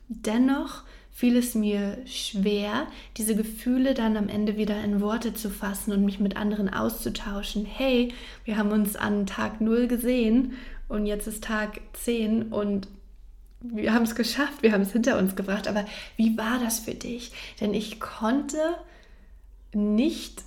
Dennoch 0.07 0.83
fiel 1.19 1.35
es 1.35 1.53
mir 1.53 1.97
schwer, 2.05 2.87
diese 3.17 3.35
Gefühle 3.35 3.93
dann 3.93 4.15
am 4.15 4.29
Ende 4.29 4.55
wieder 4.55 4.81
in 4.81 5.01
Worte 5.01 5.33
zu 5.33 5.49
fassen 5.49 5.91
und 5.91 6.05
mich 6.05 6.21
mit 6.21 6.37
anderen 6.37 6.69
auszutauschen. 6.69 7.65
Hey, 7.65 8.13
wir 8.45 8.55
haben 8.55 8.71
uns 8.71 8.95
an 8.95 9.25
Tag 9.25 9.59
0 9.59 9.89
gesehen 9.89 10.53
und 10.87 11.05
jetzt 11.05 11.27
ist 11.27 11.43
Tag 11.43 11.81
10 11.91 12.53
und 12.53 12.87
wir 13.59 13.93
haben 13.93 14.03
es 14.03 14.15
geschafft, 14.15 14.63
wir 14.63 14.71
haben 14.71 14.83
es 14.83 14.93
hinter 14.93 15.17
uns 15.17 15.35
gebracht. 15.35 15.67
Aber 15.67 15.83
wie 16.15 16.37
war 16.37 16.57
das 16.63 16.79
für 16.79 16.95
dich? 16.95 17.33
Denn 17.59 17.73
ich 17.73 17.99
konnte 17.99 18.57
nicht 19.73 20.43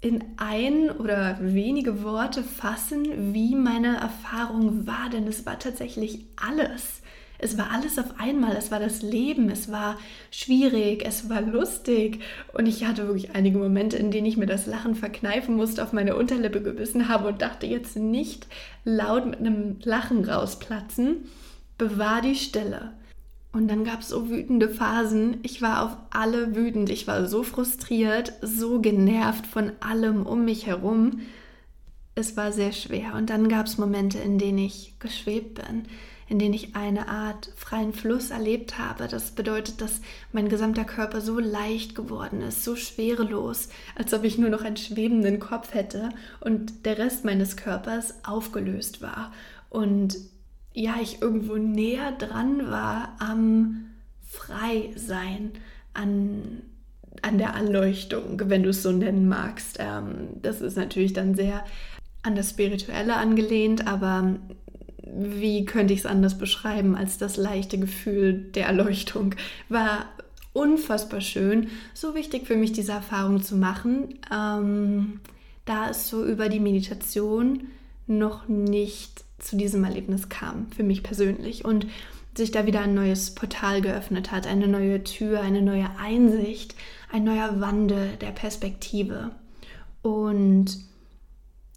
in 0.00 0.22
ein 0.36 0.88
oder 0.92 1.36
wenige 1.40 2.04
Worte 2.04 2.44
fassen, 2.44 3.34
wie 3.34 3.56
meine 3.56 3.96
Erfahrung 3.96 4.86
war, 4.86 5.10
denn 5.10 5.26
es 5.26 5.46
war 5.46 5.58
tatsächlich 5.58 6.20
alles. 6.36 7.01
Es 7.42 7.58
war 7.58 7.72
alles 7.72 7.98
auf 7.98 8.20
einmal, 8.20 8.54
es 8.56 8.70
war 8.70 8.78
das 8.78 9.02
Leben, 9.02 9.50
es 9.50 9.70
war 9.70 9.98
schwierig, 10.30 11.04
es 11.04 11.28
war 11.28 11.40
lustig 11.40 12.20
und 12.54 12.66
ich 12.66 12.84
hatte 12.84 13.08
wirklich 13.08 13.34
einige 13.34 13.58
Momente, 13.58 13.96
in 13.96 14.12
denen 14.12 14.26
ich 14.26 14.36
mir 14.36 14.46
das 14.46 14.66
Lachen 14.66 14.94
verkneifen 14.94 15.56
musste, 15.56 15.82
auf 15.82 15.92
meine 15.92 16.14
Unterlippe 16.14 16.62
gebissen 16.62 17.08
habe 17.08 17.26
und 17.26 17.42
dachte 17.42 17.66
jetzt 17.66 17.96
nicht 17.96 18.46
laut 18.84 19.26
mit 19.26 19.40
einem 19.40 19.78
Lachen 19.82 20.24
rausplatzen. 20.24 21.24
Bewahr 21.78 22.22
die 22.22 22.36
Stille. 22.36 22.92
Und 23.52 23.68
dann 23.68 23.82
gab 23.82 24.02
es 24.02 24.08
so 24.08 24.30
wütende 24.30 24.68
Phasen. 24.68 25.38
Ich 25.42 25.60
war 25.60 25.84
auf 25.84 25.96
alle 26.10 26.54
wütend. 26.54 26.90
Ich 26.90 27.08
war 27.08 27.26
so 27.26 27.42
frustriert, 27.42 28.34
so 28.40 28.80
genervt 28.80 29.48
von 29.48 29.72
allem 29.80 30.26
um 30.26 30.44
mich 30.44 30.66
herum. 30.66 31.22
es 32.14 32.36
war 32.36 32.52
sehr 32.52 32.72
schwer. 32.72 33.14
Und 33.14 33.30
dann 33.30 33.48
gab 33.48 33.66
es 33.66 33.78
Momente, 33.78 34.18
in 34.18 34.38
denen 34.38 34.58
ich 34.58 34.94
geschwebt 35.00 35.54
bin, 35.54 35.86
in 36.32 36.38
denen 36.38 36.54
ich 36.54 36.74
eine 36.74 37.08
Art 37.08 37.52
freien 37.56 37.92
Fluss 37.92 38.30
erlebt 38.30 38.78
habe. 38.78 39.06
Das 39.06 39.32
bedeutet, 39.32 39.82
dass 39.82 40.00
mein 40.32 40.48
gesamter 40.48 40.84
Körper 40.84 41.20
so 41.20 41.38
leicht 41.38 41.94
geworden 41.94 42.40
ist, 42.40 42.64
so 42.64 42.74
schwerelos, 42.74 43.68
als 43.96 44.14
ob 44.14 44.24
ich 44.24 44.38
nur 44.38 44.48
noch 44.48 44.62
einen 44.62 44.78
schwebenden 44.78 45.40
Kopf 45.40 45.74
hätte 45.74 46.08
und 46.40 46.86
der 46.86 46.96
Rest 46.96 47.26
meines 47.26 47.58
Körpers 47.58 48.14
aufgelöst 48.24 49.02
war. 49.02 49.30
Und 49.68 50.16
ja, 50.72 50.94
ich 51.02 51.20
irgendwo 51.20 51.56
näher 51.56 52.12
dran 52.12 52.70
war 52.70 53.14
am 53.18 53.88
Freisein, 54.26 55.50
an, 55.92 56.62
an 57.20 57.36
der 57.36 57.50
Erleuchtung, 57.50 58.40
wenn 58.48 58.62
du 58.62 58.70
es 58.70 58.82
so 58.82 58.90
nennen 58.90 59.28
magst. 59.28 59.76
Ähm, 59.80 60.28
das 60.40 60.62
ist 60.62 60.78
natürlich 60.78 61.12
dann 61.12 61.34
sehr 61.34 61.62
an 62.22 62.36
das 62.36 62.48
Spirituelle 62.48 63.16
angelehnt, 63.16 63.86
aber 63.86 64.36
wie 65.14 65.64
könnte 65.64 65.92
ich 65.92 66.00
es 66.00 66.06
anders 66.06 66.38
beschreiben 66.38 66.96
als 66.96 67.18
das 67.18 67.36
leichte 67.36 67.78
Gefühl 67.78 68.50
der 68.54 68.66
Erleuchtung? 68.66 69.34
War 69.68 70.06
unfassbar 70.52 71.20
schön, 71.20 71.68
so 71.94 72.14
wichtig 72.14 72.46
für 72.46 72.56
mich, 72.56 72.72
diese 72.72 72.92
Erfahrung 72.92 73.42
zu 73.42 73.56
machen, 73.56 74.18
ähm, 74.32 75.20
da 75.64 75.90
es 75.90 76.08
so 76.08 76.24
über 76.24 76.48
die 76.48 76.60
Meditation 76.60 77.68
noch 78.06 78.48
nicht 78.48 79.24
zu 79.38 79.56
diesem 79.56 79.84
Erlebnis 79.84 80.28
kam, 80.28 80.70
für 80.72 80.82
mich 80.82 81.02
persönlich. 81.02 81.64
Und 81.64 81.86
sich 82.34 82.50
da 82.50 82.66
wieder 82.66 82.80
ein 82.80 82.94
neues 82.94 83.34
Portal 83.34 83.82
geöffnet 83.82 84.32
hat, 84.32 84.46
eine 84.46 84.68
neue 84.68 85.04
Tür, 85.04 85.40
eine 85.40 85.60
neue 85.60 85.90
Einsicht, 85.98 86.74
ein 87.10 87.24
neuer 87.24 87.60
Wandel 87.60 88.16
der 88.20 88.30
Perspektive. 88.30 89.32
Und 90.00 90.78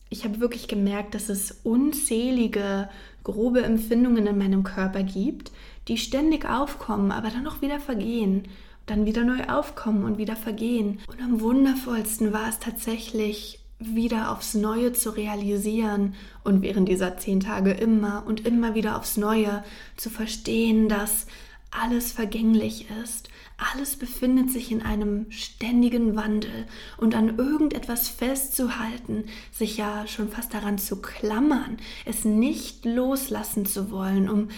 ich 0.09 0.23
habe 0.23 0.39
wirklich 0.39 0.67
gemerkt, 0.67 1.13
dass 1.13 1.29
es 1.29 1.59
unzählige 1.63 2.89
grobe 3.25 3.63
Empfindungen 3.63 4.25
in 4.25 4.37
meinem 4.37 4.63
Körper 4.63 5.03
gibt, 5.03 5.51
die 5.89 5.97
ständig 5.97 6.49
aufkommen, 6.49 7.11
aber 7.11 7.29
dann 7.29 7.45
auch 7.47 7.61
wieder 7.61 7.81
vergehen, 7.81 8.47
dann 8.85 9.05
wieder 9.05 9.25
neu 9.25 9.43
aufkommen 9.49 10.05
und 10.05 10.17
wieder 10.17 10.37
vergehen. 10.37 10.99
Und 11.07 11.21
am 11.21 11.41
wundervollsten 11.41 12.31
war 12.31 12.47
es 12.47 12.59
tatsächlich 12.59 13.59
wieder 13.79 14.31
aufs 14.31 14.53
Neue 14.53 14.93
zu 14.93 15.09
realisieren 15.09 16.13
und 16.45 16.61
während 16.61 16.87
dieser 16.87 17.17
zehn 17.17 17.41
Tage 17.41 17.71
immer 17.71 18.23
und 18.25 18.45
immer 18.45 18.73
wieder 18.73 18.97
aufs 18.97 19.17
Neue 19.17 19.63
zu 19.97 20.09
verstehen, 20.09 20.87
dass 20.87 21.27
alles 21.71 22.13
vergänglich 22.13 22.87
ist 23.03 23.29
alles 23.57 23.95
befindet 23.95 24.51
sich 24.51 24.71
in 24.71 24.81
einem 24.81 25.31
ständigen 25.31 26.15
Wandel 26.15 26.67
und 26.97 27.15
an 27.15 27.37
irgendetwas 27.37 28.09
festzuhalten, 28.09 29.25
sich 29.51 29.77
ja 29.77 30.07
schon 30.07 30.29
fast 30.29 30.53
daran 30.53 30.77
zu 30.77 31.01
klammern, 31.01 31.77
es 32.05 32.25
nicht 32.25 32.85
loslassen 32.85 33.65
zu 33.65 33.91
wollen, 33.91 34.29
um 34.29 34.49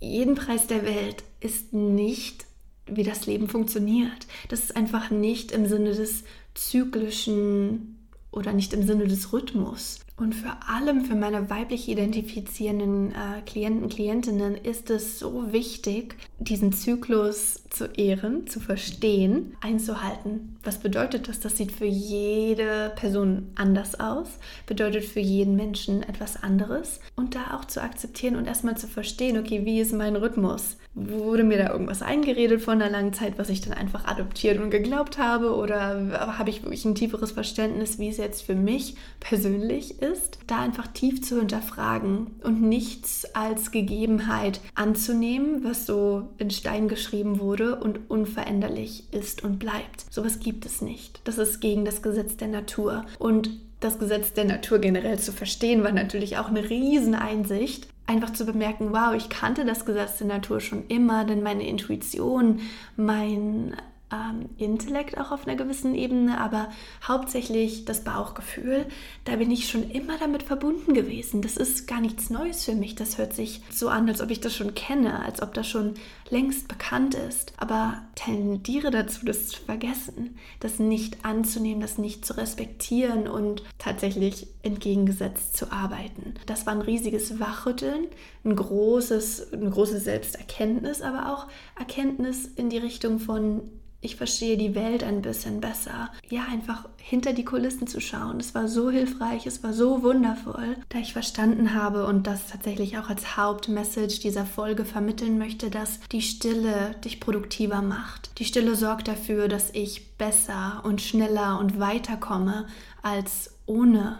jeden 0.00 0.34
Preis 0.34 0.66
der 0.66 0.84
Welt, 0.84 1.24
ist 1.40 1.72
nicht, 1.72 2.46
wie 2.86 3.04
das 3.04 3.26
Leben 3.26 3.48
funktioniert. 3.48 4.26
Das 4.48 4.60
ist 4.60 4.76
einfach 4.76 5.10
nicht 5.10 5.52
im 5.52 5.66
Sinne 5.66 5.94
des 5.94 6.24
zyklischen 6.54 8.08
oder 8.30 8.52
nicht 8.52 8.72
im 8.72 8.86
Sinne 8.86 9.06
des 9.06 9.32
Rhythmus. 9.32 10.00
Und 10.16 10.32
vor 10.36 10.56
allem 10.68 11.04
für 11.04 11.16
meine 11.16 11.50
weiblich 11.50 11.88
identifizierenden 11.88 13.10
äh, 13.10 13.40
Klienten, 13.46 13.88
Klientinnen 13.88 14.54
ist 14.54 14.88
es 14.90 15.18
so 15.18 15.52
wichtig, 15.52 16.14
diesen 16.38 16.72
Zyklus 16.72 17.64
zu 17.68 17.86
ehren, 17.86 18.46
zu 18.46 18.60
verstehen, 18.60 19.56
einzuhalten. 19.60 20.56
Was 20.62 20.78
bedeutet 20.78 21.26
das? 21.26 21.40
Das 21.40 21.56
sieht 21.56 21.72
für 21.72 21.86
jede 21.86 22.92
Person 22.94 23.50
anders 23.56 23.98
aus, 23.98 24.38
bedeutet 24.66 25.04
für 25.04 25.18
jeden 25.18 25.56
Menschen 25.56 26.04
etwas 26.04 26.40
anderes. 26.40 27.00
Und 27.16 27.34
da 27.34 27.56
auch 27.56 27.64
zu 27.64 27.82
akzeptieren 27.82 28.36
und 28.36 28.46
erstmal 28.46 28.76
zu 28.76 28.86
verstehen, 28.86 29.36
okay, 29.36 29.64
wie 29.64 29.80
ist 29.80 29.92
mein 29.92 30.14
Rhythmus? 30.14 30.76
Wurde 30.94 31.42
mir 31.42 31.58
da 31.58 31.72
irgendwas 31.72 32.02
eingeredet 32.02 32.62
vor 32.62 32.74
einer 32.74 32.88
langen 32.88 33.14
Zeit, 33.14 33.36
was 33.36 33.48
ich 33.48 33.62
dann 33.62 33.72
einfach 33.72 34.04
adoptiert 34.04 34.60
und 34.60 34.70
geglaubt 34.70 35.18
habe? 35.18 35.56
Oder 35.56 36.38
habe 36.38 36.50
ich 36.50 36.62
wirklich 36.62 36.84
ein 36.84 36.94
tieferes 36.94 37.32
Verständnis, 37.32 37.98
wie 37.98 38.10
es 38.10 38.18
jetzt 38.18 38.42
für 38.42 38.54
mich 38.54 38.94
persönlich 39.18 40.00
ist? 40.00 40.03
Da 40.46 40.60
einfach 40.60 40.88
tief 40.88 41.22
zu 41.22 41.38
hinterfragen 41.38 42.32
und 42.42 42.62
nichts 42.62 43.24
als 43.34 43.70
Gegebenheit 43.70 44.60
anzunehmen, 44.74 45.64
was 45.64 45.86
so 45.86 46.28
in 46.38 46.50
Stein 46.50 46.88
geschrieben 46.88 47.40
wurde 47.40 47.76
und 47.76 48.10
unveränderlich 48.10 49.04
ist 49.12 49.42
und 49.42 49.58
bleibt. 49.58 50.04
Sowas 50.10 50.40
gibt 50.40 50.66
es 50.66 50.82
nicht. 50.82 51.20
Das 51.24 51.38
ist 51.38 51.60
gegen 51.60 51.84
das 51.84 52.02
Gesetz 52.02 52.36
der 52.36 52.48
Natur. 52.48 53.06
Und 53.18 53.50
das 53.80 53.98
Gesetz 53.98 54.32
der 54.32 54.44
Natur 54.44 54.78
generell 54.78 55.18
zu 55.18 55.32
verstehen, 55.32 55.82
war 55.82 55.92
natürlich 55.92 56.36
auch 56.38 56.48
eine 56.48 56.68
Rieseneinsicht 56.68 57.88
einfach 58.06 58.32
zu 58.32 58.44
bemerken, 58.44 58.92
wow, 58.92 59.14
ich 59.14 59.28
kannte 59.28 59.64
das 59.64 59.84
Gesetz 59.84 60.18
der 60.18 60.26
Natur 60.26 60.60
schon 60.60 60.86
immer, 60.88 61.24
denn 61.24 61.42
meine 61.42 61.66
Intuition, 61.66 62.60
mein 62.96 63.74
ähm, 64.14 64.48
Intellekt 64.58 65.18
auch 65.18 65.30
auf 65.30 65.46
einer 65.46 65.56
gewissen 65.56 65.94
Ebene, 65.94 66.40
aber 66.40 66.68
hauptsächlich 67.06 67.84
das 67.84 68.04
Bauchgefühl, 68.04 68.86
da 69.24 69.36
bin 69.36 69.50
ich 69.50 69.68
schon 69.68 69.90
immer 69.90 70.18
damit 70.18 70.42
verbunden 70.42 70.94
gewesen. 70.94 71.42
Das 71.42 71.56
ist 71.56 71.86
gar 71.86 72.00
nichts 72.00 72.30
Neues 72.30 72.64
für 72.64 72.74
mich. 72.74 72.94
Das 72.94 73.18
hört 73.18 73.34
sich 73.34 73.62
so 73.70 73.88
an, 73.88 74.08
als 74.08 74.20
ob 74.20 74.30
ich 74.30 74.40
das 74.40 74.54
schon 74.54 74.74
kenne, 74.74 75.24
als 75.24 75.42
ob 75.42 75.54
das 75.54 75.68
schon 75.68 75.94
längst 76.30 76.68
bekannt 76.68 77.14
ist. 77.14 77.52
Aber 77.56 78.02
tendiere 78.14 78.90
dazu, 78.90 79.24
das 79.24 79.48
zu 79.48 79.62
vergessen, 79.62 80.36
das 80.60 80.78
nicht 80.78 81.24
anzunehmen, 81.24 81.80
das 81.80 81.98
nicht 81.98 82.24
zu 82.24 82.36
respektieren 82.36 83.28
und 83.28 83.62
tatsächlich 83.78 84.48
entgegengesetzt 84.62 85.56
zu 85.56 85.70
arbeiten. 85.72 86.34
Das 86.46 86.66
war 86.66 86.74
ein 86.74 86.80
riesiges 86.80 87.38
Wachrütteln, 87.40 88.06
ein 88.44 88.56
großes, 88.56 89.52
eine 89.52 89.70
große 89.70 90.00
Selbsterkenntnis, 90.00 91.02
aber 91.02 91.32
auch 91.32 91.46
Erkenntnis 91.78 92.46
in 92.46 92.70
die 92.70 92.78
Richtung 92.78 93.18
von 93.18 93.62
ich 94.04 94.16
verstehe 94.16 94.56
die 94.58 94.74
Welt 94.74 95.02
ein 95.02 95.22
bisschen 95.22 95.60
besser. 95.60 96.10
Ja, 96.28 96.44
einfach 96.50 96.88
hinter 96.98 97.32
die 97.32 97.44
Kulissen 97.44 97.86
zu 97.86 98.00
schauen. 98.00 98.38
Es 98.38 98.54
war 98.54 98.68
so 98.68 98.90
hilfreich, 98.90 99.46
es 99.46 99.62
war 99.62 99.72
so 99.72 100.02
wundervoll, 100.02 100.76
da 100.90 100.98
ich 100.98 101.14
verstanden 101.14 101.74
habe 101.74 102.06
und 102.06 102.26
das 102.26 102.48
tatsächlich 102.48 102.98
auch 102.98 103.08
als 103.08 103.36
Hauptmessage 103.36 104.20
dieser 104.20 104.44
Folge 104.44 104.84
vermitteln 104.84 105.38
möchte, 105.38 105.70
dass 105.70 106.00
die 106.12 106.22
Stille 106.22 106.94
dich 107.04 107.18
produktiver 107.18 107.80
macht. 107.80 108.38
Die 108.38 108.44
Stille 108.44 108.74
sorgt 108.74 109.08
dafür, 109.08 109.48
dass 109.48 109.70
ich 109.72 110.16
besser 110.18 110.82
und 110.84 111.00
schneller 111.00 111.58
und 111.58 111.80
weiter 111.80 112.16
komme 112.16 112.66
als 113.02 113.54
ohne 113.66 114.18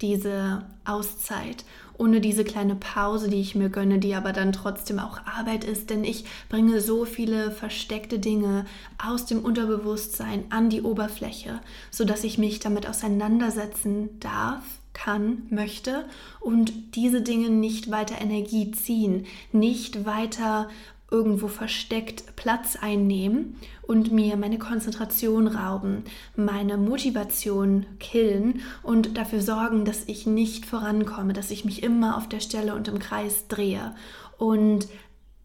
diese 0.00 0.64
Auszeit 0.84 1.64
ohne 2.00 2.22
diese 2.22 2.44
kleine 2.44 2.74
Pause, 2.74 3.28
die 3.28 3.40
ich 3.40 3.54
mir 3.54 3.68
gönne, 3.68 3.98
die 3.98 4.14
aber 4.14 4.32
dann 4.32 4.52
trotzdem 4.52 4.98
auch 4.98 5.18
Arbeit 5.26 5.64
ist, 5.64 5.90
denn 5.90 6.02
ich 6.02 6.24
bringe 6.48 6.80
so 6.80 7.04
viele 7.04 7.50
versteckte 7.50 8.18
Dinge 8.18 8.64
aus 8.98 9.26
dem 9.26 9.44
Unterbewusstsein 9.44 10.44
an 10.48 10.70
die 10.70 10.80
Oberfläche, 10.80 11.60
sodass 11.90 12.24
ich 12.24 12.38
mich 12.38 12.58
damit 12.58 12.88
auseinandersetzen 12.88 14.18
darf, 14.18 14.62
kann, 14.92 15.42
möchte 15.50 16.04
und 16.40 16.96
diese 16.96 17.22
Dinge 17.22 17.50
nicht 17.50 17.90
weiter 17.90 18.20
Energie 18.20 18.72
ziehen, 18.72 19.26
nicht 19.52 20.04
weiter 20.04 20.68
irgendwo 21.10 21.48
versteckt 21.48 22.36
Platz 22.36 22.76
einnehmen 22.80 23.56
und 23.82 24.12
mir 24.12 24.36
meine 24.36 24.58
Konzentration 24.58 25.48
rauben, 25.48 26.04
meine 26.36 26.76
Motivation 26.76 27.86
killen 27.98 28.60
und 28.82 29.16
dafür 29.16 29.40
sorgen, 29.42 29.84
dass 29.84 30.04
ich 30.06 30.26
nicht 30.26 30.66
vorankomme, 30.66 31.32
dass 31.32 31.50
ich 31.50 31.64
mich 31.64 31.82
immer 31.82 32.16
auf 32.16 32.28
der 32.28 32.40
Stelle 32.40 32.74
und 32.74 32.88
im 32.88 32.98
Kreis 32.98 33.48
drehe 33.48 33.94
und 34.38 34.88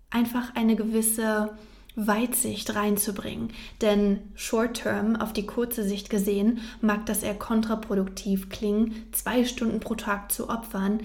einfach 0.09 0.55
eine 0.55 0.75
gewisse 0.75 1.55
Weitsicht 1.95 2.75
reinzubringen. 2.75 3.51
Denn 3.81 4.19
short-term, 4.35 5.15
auf 5.15 5.33
die 5.33 5.45
kurze 5.45 5.83
Sicht 5.83 6.09
gesehen, 6.09 6.59
mag 6.81 7.05
das 7.05 7.23
eher 7.23 7.35
kontraproduktiv 7.35 8.49
klingen, 8.49 8.93
zwei 9.11 9.45
Stunden 9.45 9.79
pro 9.79 9.95
Tag 9.95 10.31
zu 10.31 10.49
opfern, 10.49 10.99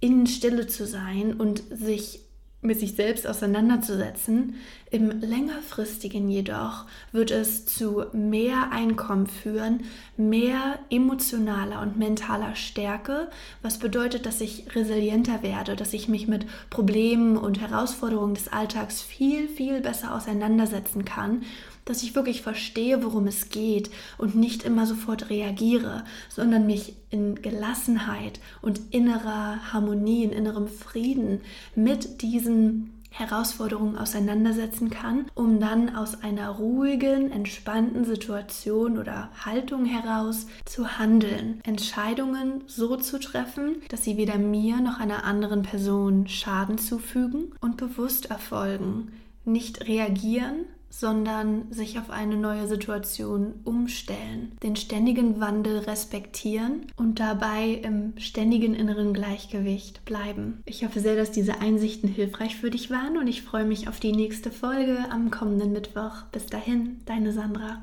in 0.00 0.26
Stille 0.26 0.66
zu 0.66 0.86
sein 0.86 1.34
und 1.34 1.62
sich 1.70 2.20
mit 2.62 2.78
sich 2.78 2.94
selbst 2.94 3.26
auseinanderzusetzen. 3.26 4.56
Im 4.90 5.20
längerfristigen 5.20 6.28
jedoch 6.28 6.84
wird 7.12 7.30
es 7.30 7.64
zu 7.64 8.04
mehr 8.12 8.70
Einkommen 8.70 9.26
führen, 9.26 9.84
mehr 10.16 10.78
emotionaler 10.90 11.80
und 11.80 11.96
mentaler 11.96 12.54
Stärke, 12.56 13.28
was 13.62 13.78
bedeutet, 13.78 14.26
dass 14.26 14.40
ich 14.40 14.74
resilienter 14.74 15.42
werde, 15.42 15.74
dass 15.74 15.94
ich 15.94 16.08
mich 16.08 16.28
mit 16.28 16.44
Problemen 16.68 17.38
und 17.38 17.60
Herausforderungen 17.60 18.34
des 18.34 18.48
Alltags 18.48 19.00
viel, 19.00 19.48
viel 19.48 19.80
besser 19.80 20.14
auseinandersetzen 20.14 21.04
kann 21.04 21.42
dass 21.84 22.02
ich 22.02 22.14
wirklich 22.14 22.42
verstehe, 22.42 23.02
worum 23.02 23.26
es 23.26 23.48
geht 23.48 23.90
und 24.18 24.34
nicht 24.34 24.64
immer 24.64 24.86
sofort 24.86 25.30
reagiere, 25.30 26.04
sondern 26.28 26.66
mich 26.66 26.94
in 27.10 27.36
Gelassenheit 27.36 28.40
und 28.62 28.80
innerer 28.90 29.72
Harmonie, 29.72 30.24
in 30.24 30.32
innerem 30.32 30.68
Frieden 30.68 31.40
mit 31.74 32.22
diesen 32.22 33.00
Herausforderungen 33.10 33.98
auseinandersetzen 33.98 34.88
kann, 34.88 35.26
um 35.34 35.58
dann 35.60 35.94
aus 35.94 36.22
einer 36.22 36.48
ruhigen, 36.48 37.30
entspannten 37.32 38.04
Situation 38.04 38.98
oder 38.98 39.30
Haltung 39.44 39.84
heraus 39.84 40.46
zu 40.64 40.98
handeln, 40.98 41.60
Entscheidungen 41.64 42.62
so 42.66 42.96
zu 42.96 43.18
treffen, 43.18 43.82
dass 43.88 44.04
sie 44.04 44.16
weder 44.16 44.38
mir 44.38 44.80
noch 44.80 45.00
einer 45.00 45.24
anderen 45.24 45.62
Person 45.62 46.28
Schaden 46.28 46.78
zufügen 46.78 47.52
und 47.60 47.76
bewusst 47.76 48.30
erfolgen, 48.30 49.12
nicht 49.44 49.88
reagieren, 49.88 50.66
sondern 50.90 51.72
sich 51.72 51.98
auf 51.98 52.10
eine 52.10 52.36
neue 52.36 52.66
Situation 52.66 53.54
umstellen, 53.64 54.52
den 54.62 54.76
ständigen 54.76 55.40
Wandel 55.40 55.78
respektieren 55.78 56.86
und 56.96 57.20
dabei 57.20 57.80
im 57.82 58.12
ständigen 58.18 58.74
inneren 58.74 59.14
Gleichgewicht 59.14 60.04
bleiben. 60.04 60.62
Ich 60.66 60.84
hoffe 60.84 61.00
sehr, 61.00 61.16
dass 61.16 61.30
diese 61.30 61.60
Einsichten 61.60 62.08
hilfreich 62.08 62.56
für 62.56 62.70
dich 62.70 62.90
waren 62.90 63.16
und 63.16 63.28
ich 63.28 63.42
freue 63.42 63.64
mich 63.64 63.88
auf 63.88 64.00
die 64.00 64.12
nächste 64.12 64.50
Folge 64.50 64.98
am 65.10 65.30
kommenden 65.30 65.72
Mittwoch. 65.72 66.24
Bis 66.32 66.46
dahin, 66.46 67.00
deine 67.06 67.32
Sandra. 67.32 67.82